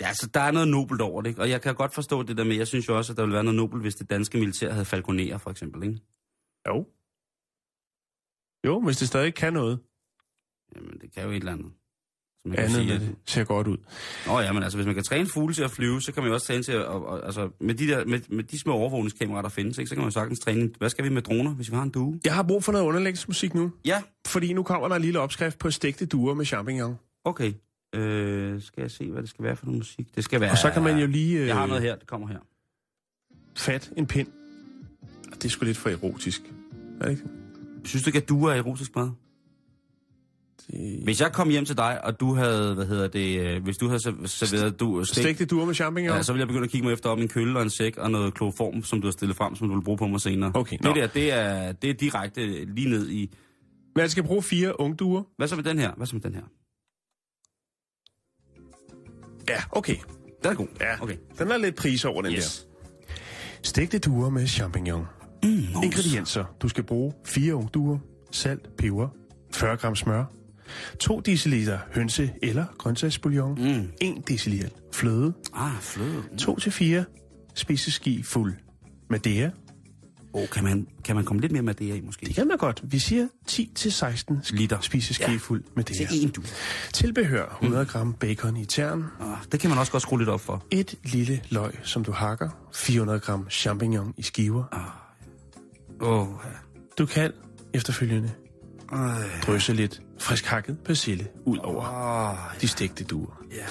[0.00, 1.42] Ja, altså, der er noget nobelt over det, ikke?
[1.42, 3.34] Og jeg kan godt forstå det der med, jeg synes jo også, at der ville
[3.34, 6.00] være noget nobelt, hvis det danske militær havde falconerer, for eksempel, ikke?
[6.68, 6.86] Jo.
[8.66, 9.80] Jo, hvis det stadig kan noget.
[10.76, 11.72] Jamen, det kan jo et eller andet.
[12.44, 13.76] Man kan Andet sige, at- det ser godt ud.
[14.26, 16.28] Nå ja, men altså, hvis man kan træne fugle til at flyve, så kan man
[16.28, 16.84] jo også træne til at...
[16.84, 19.94] Og, og, altså, med de, der, med, med de små overvågningskameraer, der findes, ikke, så
[19.94, 20.70] kan man jo sagtens træne...
[20.78, 22.20] Hvad skal vi med droner, hvis vi har en due?
[22.24, 25.58] Jeg har brug for noget underlægningsmusik nu, Ja, fordi nu kommer der en lille opskrift
[25.58, 26.98] på stegte duer med champignon.
[27.24, 27.52] okay.
[27.94, 30.16] Øh, skal jeg se, hvad det skal være for noget musik?
[30.16, 30.50] Det skal være...
[30.50, 32.38] Og så kan man jo lige øh, Jeg har noget her, det kommer her.
[33.56, 34.28] fat en pind.
[35.34, 36.42] Det er sgu lidt for erotisk.
[37.00, 37.22] Er det ikke?
[37.84, 39.10] Synes du ikke, at du er erotisk mad?
[40.70, 41.00] Det...
[41.04, 43.86] Hvis jeg kom hjem til dig, og du havde, hvad hedder det, øh, hvis du
[43.88, 46.16] havde serv- serveret du, stik, Stegte duer med champignon?
[46.16, 47.96] ja, så ville jeg begynde at kigge mig efter om en kølle og en sæk
[47.96, 50.52] og noget kloform, som du har stillet frem, som du vil bruge på mig senere.
[50.54, 50.92] Okay, det nå.
[50.94, 53.34] der, det er, det er direkte lige ned i...
[53.96, 55.22] Man skal bruge fire ungduer.
[55.36, 55.92] Hvad så med den her?
[55.96, 56.42] Hvad så med den her?
[59.48, 59.96] Ja, okay.
[60.42, 60.66] Den er god.
[60.80, 61.16] Ja, Okay.
[61.38, 62.66] Den er lidt pris over den Yes.
[63.08, 63.14] der.
[63.62, 65.04] Stegte duer med champignon.
[65.44, 65.50] Mm,
[65.84, 66.44] Ingredienser.
[66.62, 67.98] Du skal bruge fire ungduer,
[68.30, 69.08] salt, peber,
[69.52, 70.24] 40 gram smør,
[70.98, 73.88] 2 dl hønse- eller grøntsagsbouillon, Mm.
[74.00, 76.22] 1 dl fløde, Ah, fløde.
[76.38, 77.04] 2-4
[77.54, 78.54] spiseski fuld
[79.10, 79.50] Madeira.
[80.32, 82.26] Oh, kan, man, kan man komme lidt mere her i, måske?
[82.26, 82.80] Det kan man godt.
[82.84, 84.80] Vi siger 10-16 Liter.
[84.80, 85.36] spiseski Ja.
[85.36, 86.08] fuld Madeira.
[86.10, 86.42] Til en du.
[86.92, 90.40] Tilbehør 100 gram bacon i tern, Ah, det kan man også godt skrue lidt op
[90.40, 90.64] for.
[90.70, 94.64] et lille løg, som du hakker, 400 gram champignon i skiver.
[96.00, 96.28] Åh, oh,
[96.98, 97.32] Du kan
[97.74, 98.30] efterfølgende
[98.92, 98.98] ja.
[99.46, 101.84] drysse lidt frisk hakket persille ud over
[102.30, 103.42] Åh, de stegte duer.
[103.52, 103.64] ja.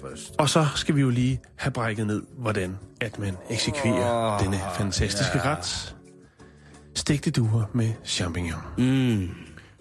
[0.00, 0.34] Først.
[0.38, 4.60] Og så skal vi jo lige have brækket ned, hvordan at man eksekverer Åh, denne
[4.76, 5.56] fantastiske ja.
[5.56, 5.96] ret.
[6.94, 8.60] Stegte duer med champignon.
[8.78, 9.28] Mm.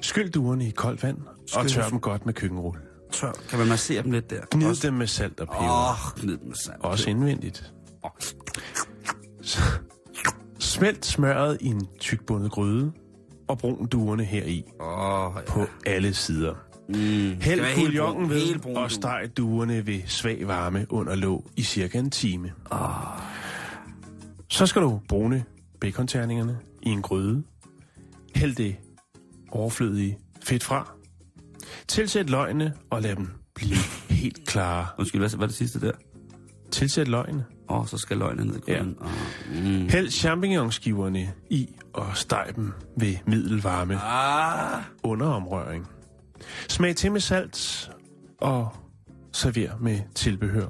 [0.01, 1.17] Skyld duerne i koldt vand
[1.55, 2.81] og tør dem godt med køkkenrulle.
[3.11, 3.31] Tør.
[3.49, 4.41] Kan man massere dem lidt der?
[4.51, 5.89] Gnid Også- dem med salt og peber.
[6.17, 6.75] Oh, gnid med sand.
[6.79, 7.73] Også indvendigt.
[8.03, 8.09] Åh.
[10.59, 12.91] Smelt smøret i en tykbundet gryde
[13.51, 15.41] og brun duerne heri Åh, ja.
[15.47, 16.53] på alle sider.
[16.89, 16.95] Mm.
[17.41, 22.09] Hæld brun- ved brun og steg duerne ved svag varme under låg i cirka en
[22.09, 22.51] time.
[24.49, 25.43] Så skal du brune
[25.81, 27.43] baconterningerne i en gryde.
[28.35, 28.75] Hæld det
[29.51, 30.91] overflødige fedt fra.
[31.87, 33.75] Tilsæt løgene og lad dem blive
[34.21, 34.87] helt klare.
[34.99, 35.91] Undskyld, hvad er det sidste der?
[36.71, 37.45] Tilsæt løgene.
[37.79, 38.97] Oh, så skal løgene ned i gryden.
[39.01, 39.05] Ja.
[39.05, 39.63] Oh.
[39.81, 39.89] Mm.
[39.89, 44.81] Hæld champignonskiverne i og steg dem ved middelvarme Ah.
[45.03, 45.87] under omrøring.
[46.69, 47.91] Smag til med salt
[48.37, 48.69] og
[49.33, 50.67] server med tilbehør.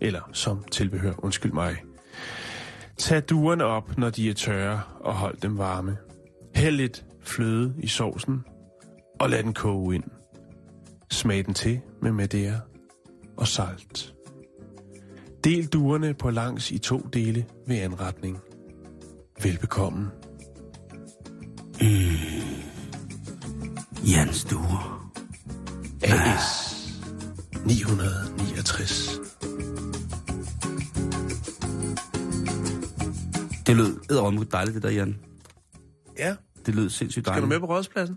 [0.00, 1.76] Eller som tilbehør, undskyld mig.
[2.98, 5.96] Tag duerne op, når de er tørre, og hold dem varme.
[6.54, 8.44] Hæld lidt fløde i sovsen,
[9.20, 10.04] og lad den koge ind.
[11.10, 12.58] Smag den til med madeira
[13.36, 14.12] og salt.
[15.46, 18.38] Del duerne på langs i to dele ved anretning.
[19.42, 20.10] Velbekomme.
[24.10, 25.12] Jans duer.
[26.02, 26.76] AS
[27.66, 29.10] 969.
[33.66, 35.16] Det lød eddermame dejligt, det der, Jan.
[36.18, 36.34] Ja,
[36.66, 37.42] Det lød sindssygt skal dejligt.
[37.42, 38.16] du med på rådspladsen?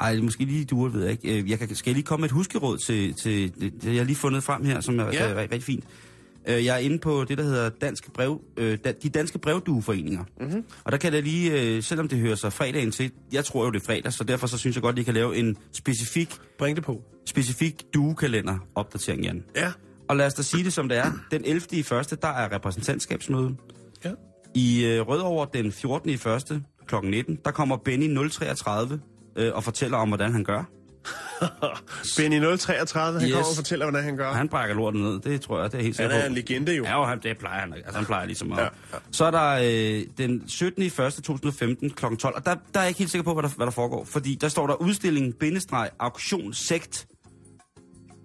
[0.00, 1.38] Ej, måske lige duer, ved jeg ikke.
[1.42, 3.96] Øh, Jeg kan, skal jeg lige komme med et huskeråd til, til det, det, jeg
[3.96, 5.08] har lige fundet frem her, som er ja.
[5.10, 5.84] rigtig, rigtig fint.
[6.48, 10.24] Øh, Jeg er inde på det, der hedder danske brev, øh, de danske brevdueforeninger.
[10.40, 10.64] Mm-hmm.
[10.84, 13.70] Og der kan jeg lige, øh, selvom det hører sig fredagen til, jeg tror jo,
[13.70, 16.34] det er fredag, så derfor så synes jeg godt, at I kan lave en specifik,
[16.58, 17.02] Bring det på.
[17.26, 19.44] specifik duekalender opdatering, Jan.
[19.56, 19.72] Ja.
[20.08, 21.12] Og lad os da sige det, som det er.
[21.30, 21.60] Den 11.
[21.72, 23.56] i første, der er repræsentantskabsmøde.
[24.04, 24.10] Ja.
[24.54, 26.10] I øh, Rødovre den 14.
[26.10, 26.94] i første kl.
[27.02, 29.00] 19, der kommer Benny 033
[29.36, 30.64] øh, og fortæller om, hvordan han gør.
[32.16, 33.32] Benny 033, han Yes.
[33.34, 34.32] kommer og fortæller, hvordan han gør.
[34.32, 36.74] Han brækker lorten ned, det tror jeg, det er helt Han sikker er en legende
[36.76, 36.84] jo.
[36.84, 37.72] Ja, jo, han, det plejer han.
[37.72, 38.58] Altså, han plejer ligesom at...
[38.58, 38.98] Ja, Ja.
[39.10, 39.50] Så er der
[39.98, 40.82] øh, den 17.
[40.82, 40.92] i 1.
[40.96, 42.04] 2015 kl.
[42.18, 44.04] 12, og der, der er jeg ikke helt sikker på, hvad der, hvad der foregår.
[44.04, 47.06] Fordi der står der udstilling, bindestreg, auktion, sekt,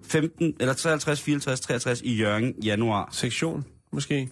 [0.03, 3.09] 15, eller 53, 54, 63 i Jørgen, januar.
[3.11, 4.29] Sektion, måske?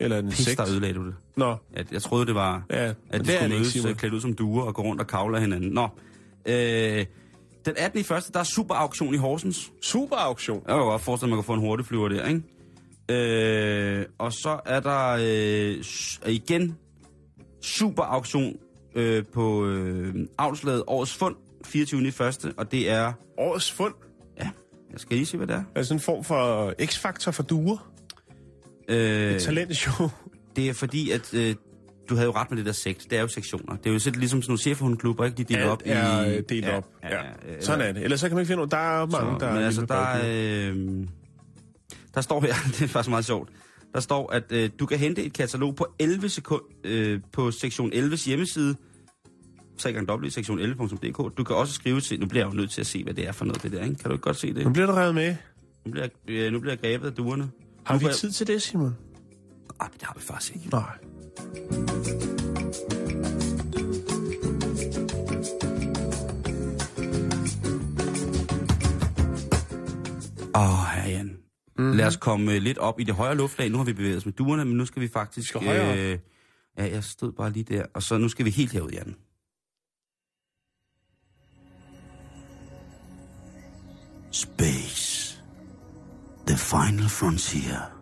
[0.00, 0.58] Eller er en Pis, sekt?
[0.58, 1.14] der ødelagde du det.
[1.36, 2.84] Nå, Jeg, jeg troede, det var, ja.
[2.88, 5.40] at de det skulle mødes øh, klædt ud som duer og gå rundt og kavle
[5.40, 5.70] hinanden.
[5.70, 5.88] Nå,
[6.48, 7.06] øh,
[7.66, 7.98] den 18.
[8.00, 8.08] i 1.
[8.34, 9.72] der er super auktion i Horsens.
[9.82, 10.62] Super auktion.
[10.66, 12.42] Jeg kan godt forestille, at man kan få en hurtigflyver der, ikke?
[13.10, 16.76] Øh, og så er der øh, igen
[17.62, 18.56] super auktion
[18.94, 22.08] øh, på øh, afslaget Årets Fund, 24.
[22.08, 23.12] i første, og det er...
[23.38, 23.94] Årets fund.
[24.38, 24.50] Ja,
[24.92, 25.58] jeg skal lige se, hvad det er.
[25.58, 27.90] Er det sådan en form for x-faktor for duer?
[28.88, 30.08] Øh, Et talentshow.
[30.56, 31.54] det er fordi, at øh,
[32.08, 33.06] du havde jo ret med det der sekt.
[33.10, 33.76] Det er jo sektioner.
[33.76, 35.36] Det er jo sådan ligesom sådan nogle chefhundklubber, ikke?
[35.36, 35.88] De deler Alt op i...
[35.88, 36.86] er delt ja, op.
[37.02, 38.02] Ja, ja, ja, Sådan er det.
[38.02, 38.68] Ellers så kan man ikke finde ud.
[38.68, 41.06] Der er mange, Så, der men er altså, der, øh,
[42.14, 43.48] der står her, det er faktisk meget sjovt,
[43.94, 47.92] der står, at øh, du kan hente et katalog på 11 sekunder øh, på sektion
[47.92, 48.76] 11's hjemmeside,
[49.86, 51.36] www.sektion11.dk.
[51.38, 53.28] Du kan også skrive til, nu bliver jeg jo nødt til at se, hvad det
[53.28, 53.94] er for noget, det der, ikke?
[53.96, 54.64] Kan du ikke godt se det?
[54.64, 55.36] Nu bliver der revet med.
[55.86, 57.48] Nu bliver øh, nu bliver jeg grebet af duerne.
[57.84, 58.96] Har nu vi jeg- tid til det, Simon?
[59.80, 60.68] Ej, det har vi faktisk ikke.
[60.68, 60.98] Nej.
[70.54, 71.36] Åh, oh, herre Jan.
[71.78, 71.96] Mm-hmm.
[71.96, 73.70] Lad os komme øh, lidt op i det højere luftlag.
[73.70, 75.48] Nu har vi bevæget os med duerne, men nu skal vi faktisk...
[75.48, 76.18] skal øh,
[76.78, 77.86] ja, jeg stod bare lige der.
[77.94, 79.16] Og så nu skal vi helt herud, Jan.
[84.30, 85.42] Space.
[86.46, 87.97] The final frontier.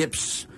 [0.00, 0.48] Jeps.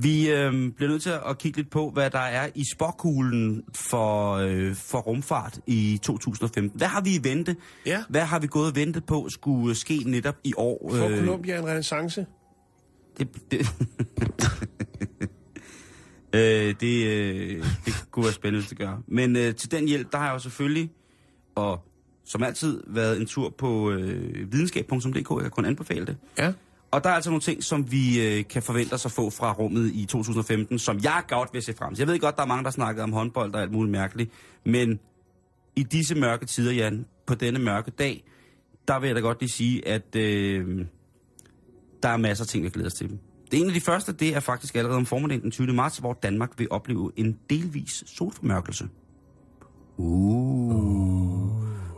[0.00, 4.32] Vi øh, bliver nødt til at kigge lidt på, hvad der er i spåkuglen for,
[4.32, 6.78] øh, for rumfart i 2015.
[6.78, 7.56] Hvad har vi i vente?
[7.86, 8.04] Ja.
[8.08, 10.90] Hvad har vi gået og ventet på skulle ske netop i år?
[10.94, 12.26] Får Øh, Columbia en renaissance?
[13.18, 13.60] det, det,
[16.34, 19.02] øh, det, øh, det kunne være spændende, hvis det gør.
[19.08, 20.90] Men øh, til den hjælp, der har jeg jo selvfølgelig,
[21.54, 21.84] og
[22.24, 25.14] som altid, været en tur på øh, videnskab.dk.
[25.14, 26.16] Jeg kan kun anbefale det.
[26.38, 26.52] Ja.
[26.90, 29.52] Og der er altså nogle ting, som vi øh, kan forvente os at få fra
[29.52, 32.02] rummet i 2015, som jeg godt vil se frem til.
[32.02, 34.30] Jeg ved godt, der er mange, der snakker om håndbold og alt muligt mærkeligt,
[34.64, 35.00] men
[35.76, 38.24] i disse mørke tider, Jan, på denne mørke dag,
[38.88, 40.86] der vil jeg da godt lige sige, at øh,
[42.02, 43.18] der er masser af ting, vi glæder os til.
[43.50, 45.72] Det ene af de første, det er faktisk allerede om formiddagen den 20.
[45.72, 48.88] marts, hvor Danmark vil opleve en delvis solformørkelse.
[49.96, 51.38] Uh.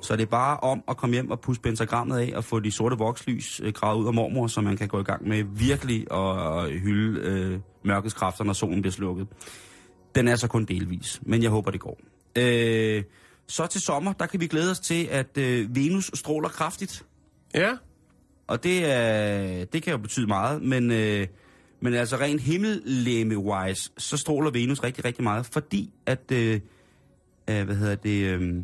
[0.03, 2.73] Så det er bare om at komme hjem og pusse pentagrammet af og få de
[2.73, 6.07] sorte vokslys øh, gravet ud af mormor, så man kan gå i gang med virkelig
[6.13, 9.27] at, at hylde øh, mørkets kræfter, når solen bliver slukket.
[10.15, 12.01] Den er så kun delvis, men jeg håber, det går.
[12.37, 13.03] Øh,
[13.49, 17.05] så til sommer, der kan vi glæde os til, at øh, Venus stråler kraftigt.
[17.55, 17.77] Ja.
[18.47, 21.27] Og det, er, det kan jo betyde meget, men, øh,
[21.81, 26.61] men altså rent himmellæme-wise, så stråler Venus rigtig, rigtig meget, fordi at, øh,
[27.51, 28.55] øh, hvad hedder det, øh,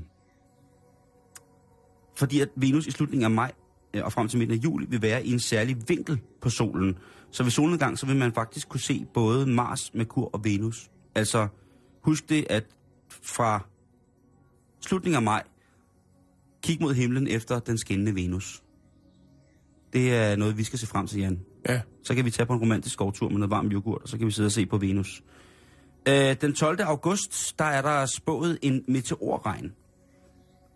[2.16, 3.52] fordi at Venus i slutningen af maj
[3.94, 6.98] øh, og frem til midten af juli vil være i en særlig vinkel på solen.
[7.30, 10.90] Så ved solnedgang, så vil man faktisk kunne se både Mars, Merkur og Venus.
[11.14, 11.48] Altså,
[12.02, 12.64] husk det, at
[13.22, 13.66] fra
[14.80, 15.42] slutningen af maj,
[16.62, 18.62] kig mod himlen efter den skinnende Venus.
[19.92, 21.40] Det er noget, vi skal se frem til, Jan.
[21.68, 21.80] Ja.
[22.02, 24.26] Så kan vi tage på en romantisk skovtur med noget varm yoghurt, og så kan
[24.26, 25.22] vi sidde og se på Venus.
[26.08, 26.80] Øh, den 12.
[26.80, 29.72] august, der er der spået en meteorregn.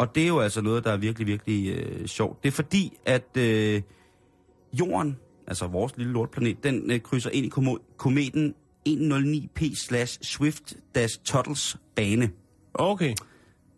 [0.01, 2.43] Og det er jo altså noget, der er virkelig, virkelig øh, sjovt.
[2.43, 3.83] Det er fordi, at øh,
[4.73, 8.55] jorden, altså vores lille lortplanet, den øh, krydser ind i komo- kometen
[8.89, 12.31] 109P slash Swift dash Tuttles bane.
[12.75, 13.15] Okay.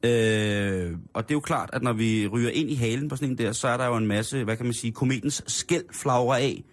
[0.04, 3.30] Øh, og det er jo klart, at når vi ryger ind i halen på sådan
[3.30, 6.34] en der, så er der jo en masse, hvad kan man sige, kometens skæld flagrer
[6.34, 6.64] af.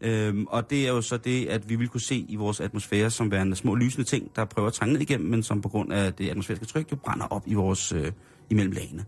[0.00, 3.10] Øhm, og det er jo så det, at vi vil kunne se i vores atmosfære
[3.10, 5.92] som værende små lysende ting, der prøver at trænge ned igennem, men som på grund
[5.92, 8.12] af det atmosfæriske tryk jo brænder op i vores øh,
[8.50, 9.04] imellem lagene.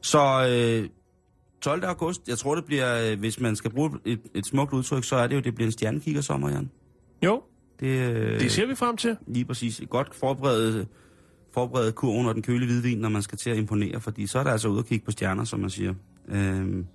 [0.00, 0.48] Så
[0.82, 0.88] øh,
[1.60, 1.84] 12.
[1.84, 5.16] august, jeg tror det bliver, øh, hvis man skal bruge et, et smukt udtryk, så
[5.16, 6.70] er det jo, det bliver en stjernekigger sommer, Jan.
[7.24, 7.42] Jo,
[7.80, 9.16] Det, øh, det ser vi frem til.
[9.26, 9.80] Lige præcis.
[9.80, 10.88] Et godt forberedet,
[11.54, 14.44] forberedet kurven og den kølige hvidvin, når man skal til at imponere, fordi så er
[14.44, 15.94] der altså ude at kigge på stjerner, som man siger.
[16.28, 16.86] Øhm.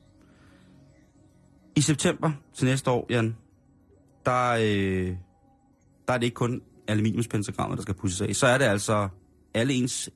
[1.76, 3.36] I september til næste år, Jan,
[4.26, 5.15] der, øh,
[6.07, 8.36] der er det ikke kun aluminiumspentagrammer, der skal pusses af.
[8.36, 9.09] Så er det altså
[9.53, 10.09] alle ens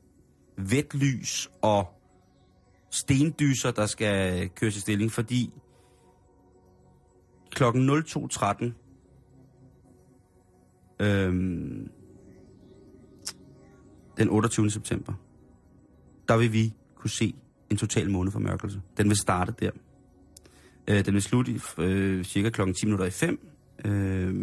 [0.58, 1.88] vetlys og
[2.92, 5.54] stendyser, der skal køres i stilling, fordi
[7.52, 8.72] klokken 02.13
[11.00, 11.90] øhm,
[14.18, 14.70] den 28.
[14.70, 15.14] september,
[16.28, 17.36] der vil vi kunne se
[17.70, 18.82] en total måneformørkelse.
[18.98, 19.72] Den vil starte der.
[20.88, 23.40] Øh, den vil slutte i, øh, cirka klokken 10 minutter i 5.
[23.86, 24.36] Øh,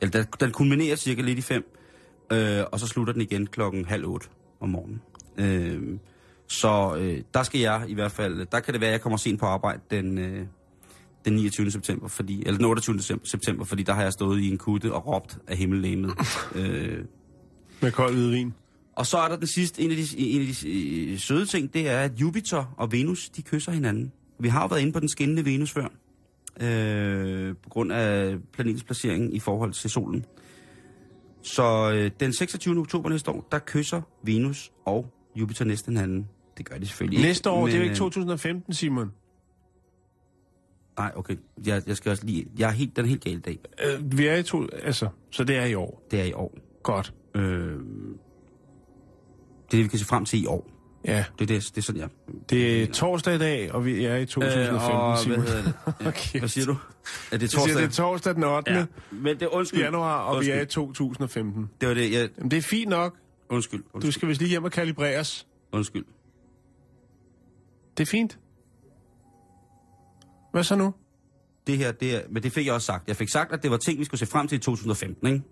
[0.00, 1.64] eller den, den kulminerer cirka lidt i 5.
[2.32, 4.28] Øh, og så slutter den igen klokken halv 8
[4.60, 5.02] om morgenen.
[5.36, 5.82] Øh,
[6.48, 9.16] så øh, der skal jeg i hvert fald, der kan det være, at jeg kommer
[9.16, 10.46] sent på arbejde den, øh,
[11.24, 11.70] den 29.
[11.70, 13.00] september, fordi, eller den 28.
[13.24, 16.12] september- fordi der har jeg stået i en kutte og råbt af himmellegemet.
[16.54, 17.04] øh,
[17.80, 18.54] Med kold hvidvin.
[18.96, 21.74] og så er der den sidste, en af de, en af de øh, søde ting,
[21.74, 24.12] det er, at Jupiter og Venus, de kysser hinanden.
[24.40, 25.88] Vi har jo været inde på den skinnende Venus før,
[26.60, 30.24] øh, på grund af planetens placering i forhold til solen.
[31.42, 32.78] Så øh, den 26.
[32.78, 35.06] oktober næste år, der kysser Venus og
[35.36, 36.28] Jupiter næsten hinanden.
[36.58, 37.28] Det gør de selvfølgelig ikke.
[37.28, 39.02] Næste år, det er jo men, ikke 2015, Simon.
[39.06, 39.08] Øh,
[40.98, 41.36] nej, okay.
[41.66, 42.46] Jeg, jeg skal også lige...
[42.58, 43.58] Jeg er helt, den er helt galt dag.
[43.84, 44.66] Øh, vi er i to...
[44.82, 46.02] Altså, så det er i år.
[46.10, 46.58] Det er i år.
[46.82, 47.14] Godt.
[47.34, 47.76] Øh, det er
[49.70, 50.68] det, vi kan se frem til i år.
[51.04, 52.08] Ja, Det er, det, det er sådan, jeg...
[52.50, 55.38] det er torsdag i dag, og vi er i 2015, Øh, og, Simon.
[55.40, 55.74] hvad hedder det?
[56.00, 56.38] Ja, Okay.
[56.38, 56.72] Hvad siger du?
[56.72, 56.76] Er
[57.30, 57.82] det Jeg siger, torsdag?
[57.82, 58.72] det er torsdag den 8.
[58.72, 59.80] Ja, men det er undskyld.
[59.80, 60.54] januar, og vi undskyld.
[60.58, 61.70] er i 2015.
[61.80, 62.28] Det var det, jeg...
[62.38, 63.16] Jamen, det er fint nok.
[63.52, 65.46] Undskyld, Du skal vist lige hjem og kalibreres.
[65.72, 66.04] undskyld.
[67.96, 68.38] Det er fint.
[70.52, 70.94] Hvad så nu?
[71.66, 72.20] Det her, det er...
[72.30, 73.08] Men det fik jeg også sagt.
[73.08, 75.42] Jeg fik sagt, at det var ting, vi skulle se frem til i 2015, ikke?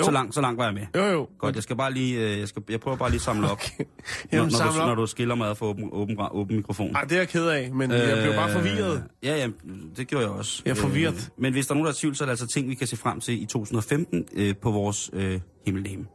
[0.00, 0.04] Jo.
[0.04, 0.86] Så langt, så langt var jeg med.
[0.96, 1.28] Jo, jo.
[1.38, 2.32] Godt, jeg skal bare lige...
[2.32, 3.84] øh, Jeg, skal, jeg prøver bare lige at samle op, Okay.
[3.84, 3.86] når,
[4.32, 4.96] Jamen, når, samle du, når op.
[4.96, 6.94] du skiller mig ad for åben, åben, åben mikrofon.
[6.96, 9.04] Ej, det er jeg ked af, men øh, jeg blev bare forvirret.
[9.22, 9.48] Ja, ja,
[9.96, 10.62] det gjorde jeg også.
[10.64, 11.14] Jeg er forvirret.
[11.36, 12.74] Øh, men hvis der er nogen, der er tvivl, så er der altså ting, vi
[12.74, 16.06] kan se frem til i 2015 øh, på vores øh, himmellegeme.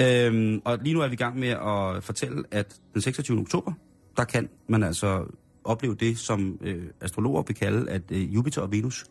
[0.00, 3.38] Øhm, og lige nu er vi i gang med at fortælle, at den 26.
[3.40, 3.72] oktober,
[4.16, 5.24] der kan man altså
[5.64, 9.04] opleve det, som øh, astrologer vil kalde, at øh, Jupiter og Venus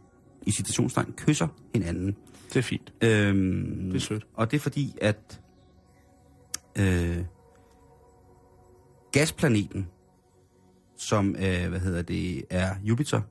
[0.45, 2.15] i citationstegn kysser hinanden.
[2.49, 2.93] Det er fint.
[3.01, 4.27] Øhm, Det er sødt.
[4.33, 5.41] Og det er fordi, at
[6.79, 7.17] øh,
[9.11, 9.87] gasplaneten,
[10.97, 13.21] som øh, hvad hedder det, er Jupiter,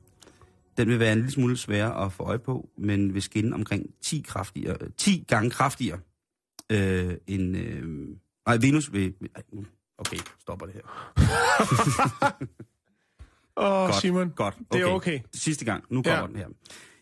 [0.76, 3.86] den vil være en lille smule sværere at få øje på, men vil skinne omkring
[4.02, 5.98] 10, kraftigere, 10 gange kraftigere
[6.72, 7.56] øh, end...
[7.56, 8.08] Øh,
[8.46, 9.64] nej, Venus nu-
[9.98, 10.82] Okay, stopper det her.
[13.56, 14.30] Åh, oh, Godt, Simon.
[14.30, 15.20] Godt, Det er okay.
[15.34, 16.26] Sidste gang, nu kommer Ja.
[16.26, 16.46] den her.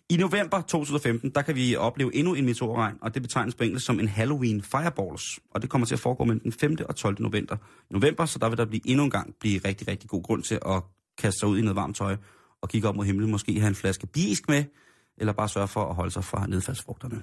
[0.08, 3.86] I november 2015, der kan vi opleve endnu en meteorregn, og det betegnes på engelsk
[3.86, 5.40] som en Halloween Fireballs.
[5.50, 6.76] Og det kommer til at foregå mellem den 5.
[6.88, 7.16] og 12.
[7.22, 7.56] november.
[7.90, 10.58] november, så der vil der blive endnu en gang blive rigtig, rigtig god grund til
[10.66, 10.82] at
[11.18, 12.16] kaste sig ud i noget varmt tøj
[12.60, 13.30] og kigge op mod himlen.
[13.30, 14.64] Måske have en flaske bisk med,
[15.16, 17.22] eller bare sørge for at holde sig fra nedfaldsfrugterne.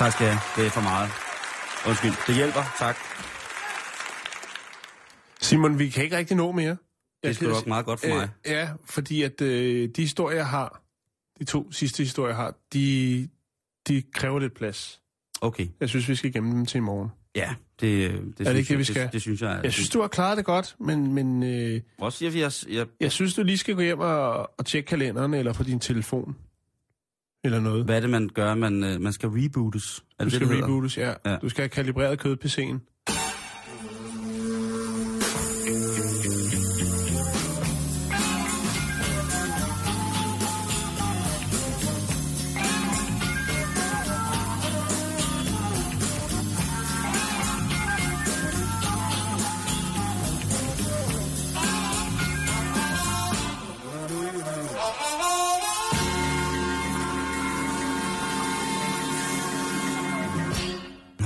[0.00, 0.38] Tak skal jeg.
[0.56, 1.10] Det er for meget.
[1.88, 2.12] Undskyld.
[2.26, 2.62] Det hjælper.
[2.78, 2.96] Tak.
[5.40, 6.76] Simon, vi kan ikke rigtig nå mere.
[7.22, 8.28] Det er kan nok meget godt for mig.
[8.46, 10.82] Øh, ja, fordi at øh, de historier, jeg har,
[11.38, 13.28] de to sidste historier, jeg har, de,
[13.88, 15.00] de kræver lidt plads.
[15.40, 15.66] Okay.
[15.80, 17.08] Jeg synes, vi skal gemme dem til i morgen.
[17.36, 19.02] Ja, det, det, det, det synes ikke det, vi jeg- skal?
[19.04, 19.60] Det, det synes jeg.
[19.64, 23.12] Jeg synes, du har klaret det godt, men, men øh, Også jeg, jeg, jeg, jeg
[23.12, 26.36] synes, du lige skal gå hjem og, og tjekke kalenderen eller på din telefon.
[27.44, 27.84] Eller noget.
[27.84, 28.54] Hvad er det, man gør?
[28.54, 30.04] Man, øh, man skal rebootes.
[30.18, 31.08] Er Du det skal det, rebootes, ja.
[31.08, 31.30] Ja.
[31.30, 31.36] ja.
[31.36, 32.99] Du skal have kalibreret kød-PC'en.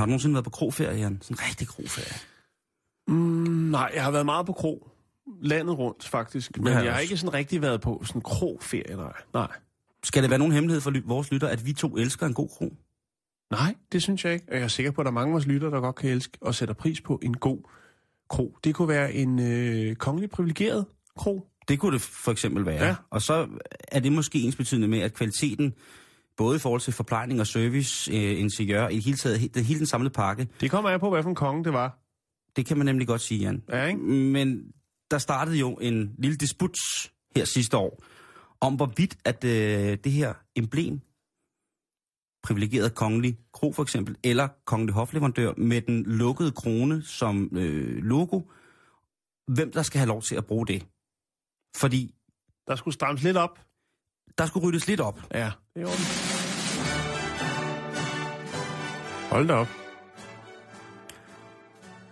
[0.04, 1.18] Har du nogensinde været på kroferie, Jan?
[1.22, 2.14] Sådan en rigtig kroferie.
[3.08, 4.90] Mm, nej, jeg har været meget på kro.
[5.42, 6.58] Landet rundt, faktisk.
[6.58, 9.12] Men har jeg har ikke sådan rigtig været på sådan kroferie, nej.
[9.34, 9.48] Nej.
[10.02, 12.48] Skal det være nogen hemmelighed for ly- vores lytter, at vi to elsker en god
[12.48, 12.76] kro?
[13.50, 14.46] Nej, det synes jeg ikke.
[14.48, 16.10] Og jeg er sikker på, at der er mange af vores lytter, der godt kan
[16.10, 17.58] elske og sætter pris på en god
[18.28, 18.56] kro.
[18.64, 20.86] Det kunne være en øh, kongelig privilegeret
[21.16, 21.46] kro.
[21.68, 22.86] Det kunne det for eksempel være.
[22.86, 22.96] Ja.
[23.10, 23.48] Og så
[23.88, 25.74] er det måske ens betydende med, at kvaliteten,
[26.36, 29.78] både i forhold til forplejning og service, øh, interiør, i det hele taget, det hele
[29.78, 31.98] den samlede pakke, Det kommer af på, hvad for en konge det var.
[32.56, 33.62] det kan man nemlig godt sige, Jan.
[33.68, 34.00] Ja, ikke?
[34.00, 34.72] Men
[35.10, 36.76] der startede jo en lille disput
[37.36, 38.02] her sidste år,
[38.60, 41.00] om hvorvidt at øh, det her emblem,
[42.42, 48.40] privilegeret kongelig kro for eksempel, eller kongelig hofleverandør med den lukkede krone som øh, logo,
[49.46, 50.86] hvem der skal have lov til at bruge det.
[51.76, 52.14] Fordi
[52.68, 53.58] Der skulle strammes lidt op.
[54.38, 55.20] der skulle ryddes lidt op.
[55.34, 55.86] Ja, det er.
[59.30, 59.68] Hold da op.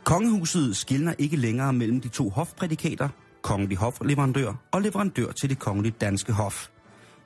[0.04, 3.08] Kongehuset skiller ikke længere mellem de to hofprædikater,
[3.42, 6.68] kongelig hofleverandør og leverandør til det kongelige danske hof.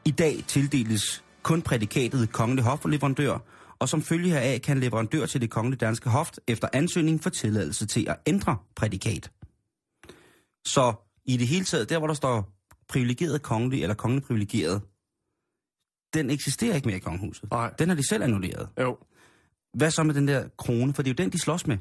[0.05, 3.39] I dag tildeles kun prædikatet kongelig hofleverandør,
[3.79, 7.87] og som følge heraf kan leverandør til det kongelige danske hoft efter ansøgning få tilladelse
[7.87, 9.31] til at ændre prædikat.
[10.65, 10.93] Så
[11.25, 12.56] i det hele taget, der hvor der står
[12.89, 14.83] privilegeret kongelig eller kongelig privilegeret,
[16.15, 17.51] den eksisterer ikke mere i kongehuset.
[17.51, 17.75] Nej.
[17.79, 18.69] Den har de selv annulleret.
[18.81, 18.99] Jo.
[19.75, 20.95] Hvad så med den der krone?
[20.95, 21.77] For det er jo den, de slås med.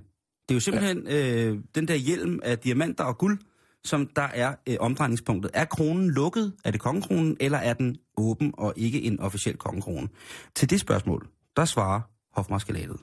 [0.50, 1.46] Det er jo simpelthen ja.
[1.46, 3.40] øh, den der hjelm af diamanter og guld,
[3.84, 5.52] som der er øh, omdrejningspunktet.
[5.54, 6.54] Er kronen lukket?
[6.66, 10.08] Er det kongekronen, eller er den åben og ikke en officiel kongekrone?
[10.56, 12.02] Til det spørgsmål, der svarer
[12.36, 13.00] hofmarskalatet.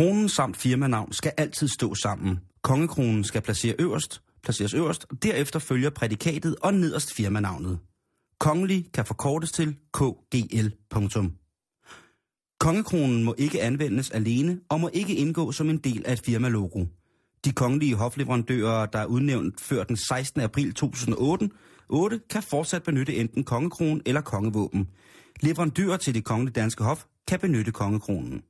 [0.00, 2.38] Kronen samt firmanavn skal altid stå sammen.
[2.62, 7.78] Kongekronen skal placere øverst, placeres øverst, og derefter følger prædikatet og nederst firmanavnet.
[8.38, 10.68] Kongelig kan forkortes til KGL.
[12.60, 16.84] Kongekronen må ikke anvendes alene og må ikke indgå som en del af et firmalogo.
[17.44, 20.40] De kongelige hofleverandører, der er udnævnt før den 16.
[20.40, 21.50] april 2008,
[21.88, 24.88] 8, kan fortsat benytte enten kongekronen eller kongevåben.
[25.40, 28.42] Leverandører til det kongelige danske hof kan benytte kongekronen.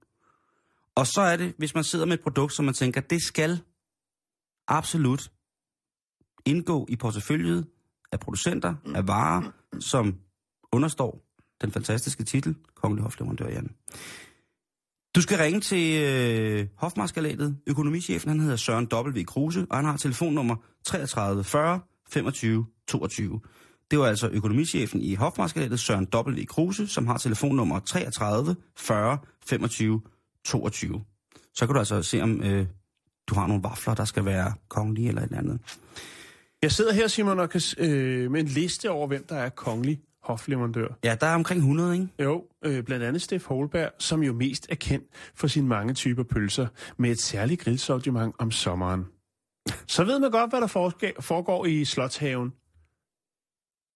[0.97, 3.61] Og så er det, hvis man sidder med et produkt, som man tænker, det skal
[4.69, 5.31] absolut
[6.47, 7.67] indgå i porteføljet
[8.13, 10.15] af producenter, af varer, som
[10.73, 11.27] understår
[11.61, 13.75] den fantastiske titel, Kongelig Hofleverandør Jan.
[15.15, 17.59] Du skal ringe til øh, Hofmarskalatet.
[17.67, 19.25] Økonomichefen, han hedder Søren W.
[19.25, 21.81] Kruse, og han har telefonnummer 33 40
[22.11, 23.41] 25 22.
[23.91, 26.45] Det var altså økonomichefen i Hofmarskalatet, Søren W.
[26.45, 30.20] Kruse, som har telefonnummer 33 40 25 22.
[31.55, 32.67] Så kan du altså se, om øh,
[33.27, 35.61] du har nogle vafler, der skal være kongelige eller et eller andet.
[36.63, 40.01] Jeg sidder her, Simon, og kan, øh, med en liste over, hvem der er kongelig
[40.23, 40.89] hofleverandør.
[41.05, 42.09] Ja, der er omkring 100, ikke?
[42.19, 46.23] Jo, øh, blandt andet Steff Holberg, som jo mest er kendt for sine mange typer
[46.23, 46.67] pølser,
[46.97, 49.05] med et særligt grillsortiment om sommeren.
[49.87, 50.67] Så ved man godt, hvad der
[51.21, 52.53] foregår i Slotshaven.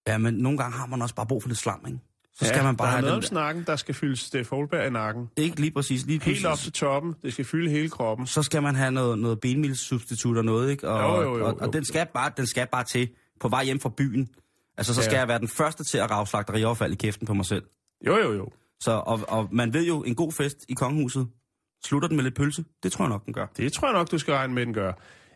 [0.07, 1.99] Ja, men nogle gange har man også bare brug for lidt slam, ikke?
[2.35, 3.27] Så skal ja, man bare der er have noget om der.
[3.27, 5.29] snakken, der skal fyldes Steff Holberg i nakken.
[5.37, 6.05] Ikke lige præcis.
[6.05, 7.15] Lige Helt op til toppen.
[7.23, 8.27] Det skal fylde hele kroppen.
[8.27, 10.89] så skal man have noget, noget benmilssubstitut og noget, ikke?
[10.89, 11.71] Og, Jo, jo, jo, og, og jo.
[11.71, 13.09] den, skal bare, den skal bare til
[13.39, 14.29] på vej hjem fra byen.
[14.77, 15.19] Altså, så skal Ja.
[15.19, 17.63] jeg være den første til at rave slagteriaffald i kæften på mig selv.
[18.07, 18.49] Jo, jo, jo.
[18.79, 21.27] Så, og, og man ved jo, en god fest i kongehuset,
[21.85, 22.63] slutter den med lidt pølse?
[22.83, 23.45] Det tror jeg nok, den gør.
[23.57, 24.91] Det tror jeg nok, du skal regne med, den gør.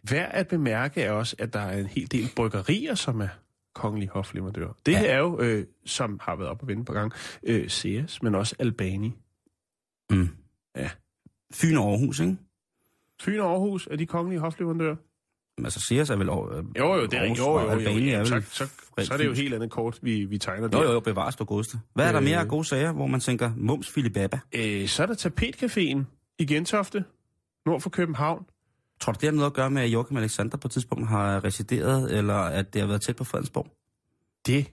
[0.10, 3.28] Værd at bemærke er også, at der er en hel del bryggerier, som er
[3.76, 4.68] kongelige hofleverandør.
[4.86, 5.06] Det Ja.
[5.06, 7.12] er jo, øh, som har været op og vende på gang,
[7.44, 9.14] øh, Sears, men også Albani.
[10.12, 10.30] Mm.
[10.78, 10.90] Ja.
[11.54, 12.38] Fyn og Aarhus, ikke?
[13.22, 14.96] Fyn og Aarhus er de kongelige hofleverandører.
[15.58, 17.66] Men altså, Sears er vel over, øh, Jo, jo, det er Aarhus, jo, jo, jo,
[17.66, 18.68] jo, Albani er jo, vel så, så,
[19.06, 20.78] så er det jo helt andet kort, vi, vi tegner der.
[20.78, 21.78] Jo, jo, jo, bevares på godste.
[21.94, 22.26] Hvad er der Øh.
[22.26, 24.40] mere gode sager, hvor man tænker, mums filibaba?
[24.56, 26.04] Øh, så er der Tapetcaféen
[26.40, 27.04] i Gentofte,
[27.66, 28.46] nord for København.
[29.02, 31.44] Tror du, det har noget at gøre med, at Joachim Alexander på et tidspunkt har
[31.44, 33.68] resideret, eller at det har været tæt på Fredensborg?
[34.48, 34.72] Det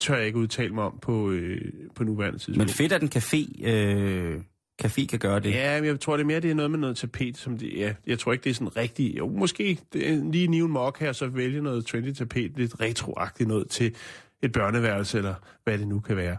[0.00, 2.58] tør jeg ikke udtale mig om på, øh, på nuværende tidspunkt.
[2.58, 4.40] Men fedt, at en café, øh,
[4.82, 5.50] café kan gøre det.
[5.50, 7.76] Ja, men jeg tror, det er mere, det er noget med noget tapet, som det,
[7.76, 9.18] ja, jeg tror ikke, det er sådan rigtigt.
[9.18, 12.80] Jo, måske det er lige nive en mok her, så vælge noget trendy tapet, lidt
[12.80, 13.94] retroagtigt noget til
[14.42, 16.36] et børneværelse, eller hvad det nu kan være.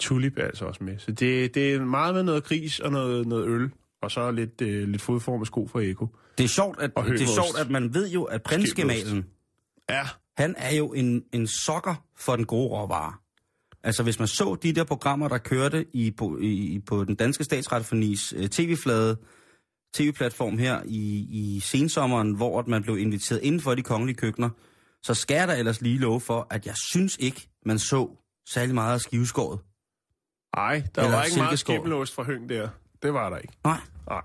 [0.00, 0.98] Tulip er altså også med.
[0.98, 3.70] Så det, det er meget med noget gris og noget, noget øl,
[4.02, 6.06] og så lidt, øh, lidt fodformet sko fra Eko.
[6.38, 9.26] Det er sjovt, at, det er sjovt, at man ved jo, at prinsgemalen,
[9.90, 10.02] Ja,
[10.36, 13.12] han er jo en, en sokker for den gode råvare.
[13.82, 17.44] Altså, hvis man så de der programmer, der kørte i, på, i, på den danske
[17.44, 19.16] statsretfonis øh, tv-flade,
[19.94, 24.50] tv-platform her i, i sensommeren, hvor at man blev inviteret inden for de kongelige køkkener,
[25.02, 28.08] så skal jeg da ellers lige love for, at jeg synes ikke, man så
[28.48, 29.60] særlig meget af skiveskåret.
[30.54, 32.68] ej, der Eller var ikke meget skimmelost fra høng der.
[33.02, 33.54] Det var der ikke.
[33.64, 33.80] Nej.
[34.10, 34.22] Nej.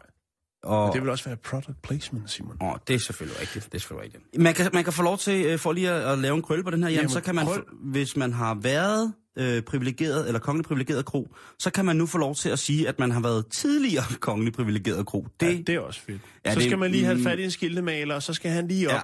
[0.63, 2.57] Og, Men det vil også være product placement, Simon.
[2.61, 3.65] Åh, det er selvfølgelig rigtigt.
[3.65, 4.41] Det er selvfølgelig rigtigt.
[4.43, 6.63] Man kan, man kan få lov til, øh, for lige at, at lave en krølle
[6.63, 7.63] på den her, Jan, Jamen, så kan man, krøl.
[7.83, 12.17] hvis man har været øh, privilegeret, eller kongelig privilegeret kro, så kan man nu få
[12.17, 15.21] lov til at sige, at man har været tidligere kongelig privilegeret kro.
[15.21, 16.21] Det, Det, ja, det er også fedt.
[16.45, 18.67] Ja, så det- skal man lige have fat i en skiltemaler, og så skal han
[18.67, 19.01] lige op Ja.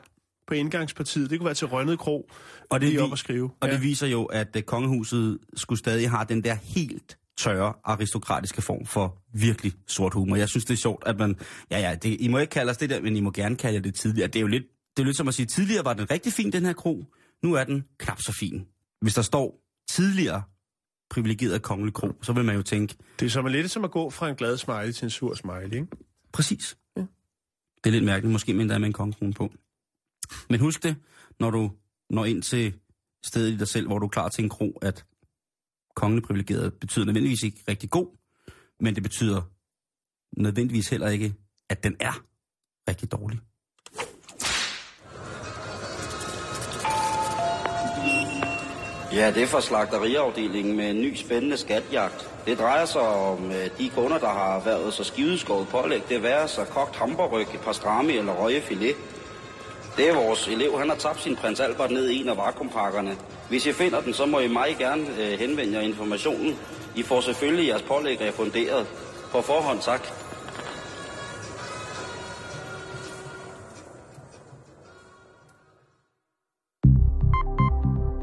[0.48, 1.30] på indgangspartiet.
[1.30, 2.30] Det kunne være til Rønnet Kro,
[2.70, 3.50] Og det vi- op og skrive.
[3.62, 3.74] Og ja.
[3.74, 8.86] det viser jo, at øh, kongehuset skulle stadig have den der helt tørre, aristokratiske form
[8.86, 10.36] for virkelig sort humor.
[10.36, 11.36] Jeg synes, det er sjovt, at man...
[11.72, 13.80] Ja, ja, det, I må ikke kalde os det der, men I må gerne kalde
[13.80, 14.28] det tidligere.
[14.28, 14.64] Det er jo lidt,
[14.98, 17.06] det er lidt som at sige, tidligere var den rigtig fin, den her kro.
[17.44, 18.66] Nu er den knap så fin.
[19.02, 20.44] Hvis der står tidligere
[21.10, 24.10] privilegeret kongelig kro, så vil man jo tænke, Det er som lidt som at gå
[24.10, 25.88] fra en glad smiley til en sur smiley, ikke?
[26.34, 26.78] præcis.
[26.98, 27.02] Ja.
[27.84, 29.52] Det er lidt mærkeligt, måske mindre med en kongekrone på.
[30.50, 30.96] Men husk det,
[31.40, 31.72] når du
[32.10, 32.74] når ind til
[33.26, 35.06] stedet i dig selv, hvor du er klar til en kro, at
[35.96, 38.08] kongelig privilegeret betyder nødvendigvis ikke rigtig god,
[38.80, 39.42] men det betyder
[40.38, 41.34] nødvendigvis heller ikke,
[41.70, 42.24] at den er
[42.90, 43.40] rigtig dårlig.
[49.14, 52.30] Ja, det er fra slagteriafdelingen med en ny spændende skatjagt.
[52.46, 56.02] Det drejer sig om øh, de kunder, der har været så skiveskåret pålæg.
[56.10, 58.96] Det være sig kogt hamburryg, pastrami eller røgefilet.
[59.98, 60.80] Det er vores elev.
[60.80, 63.18] Han har tabt sin prins Albert ned i en af vakuumpakkerne.
[63.50, 66.56] Hvis I finder den, så må I meget gerne øh, henvende jer informationen.
[66.96, 68.88] I får selvfølgelig jeres pålæg refunderet.
[69.32, 70.08] På forhånd, tak.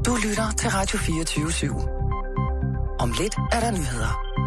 [0.05, 2.97] Du lytter til Radio 24 /7.
[2.99, 4.46] Om lidt er der nyheder.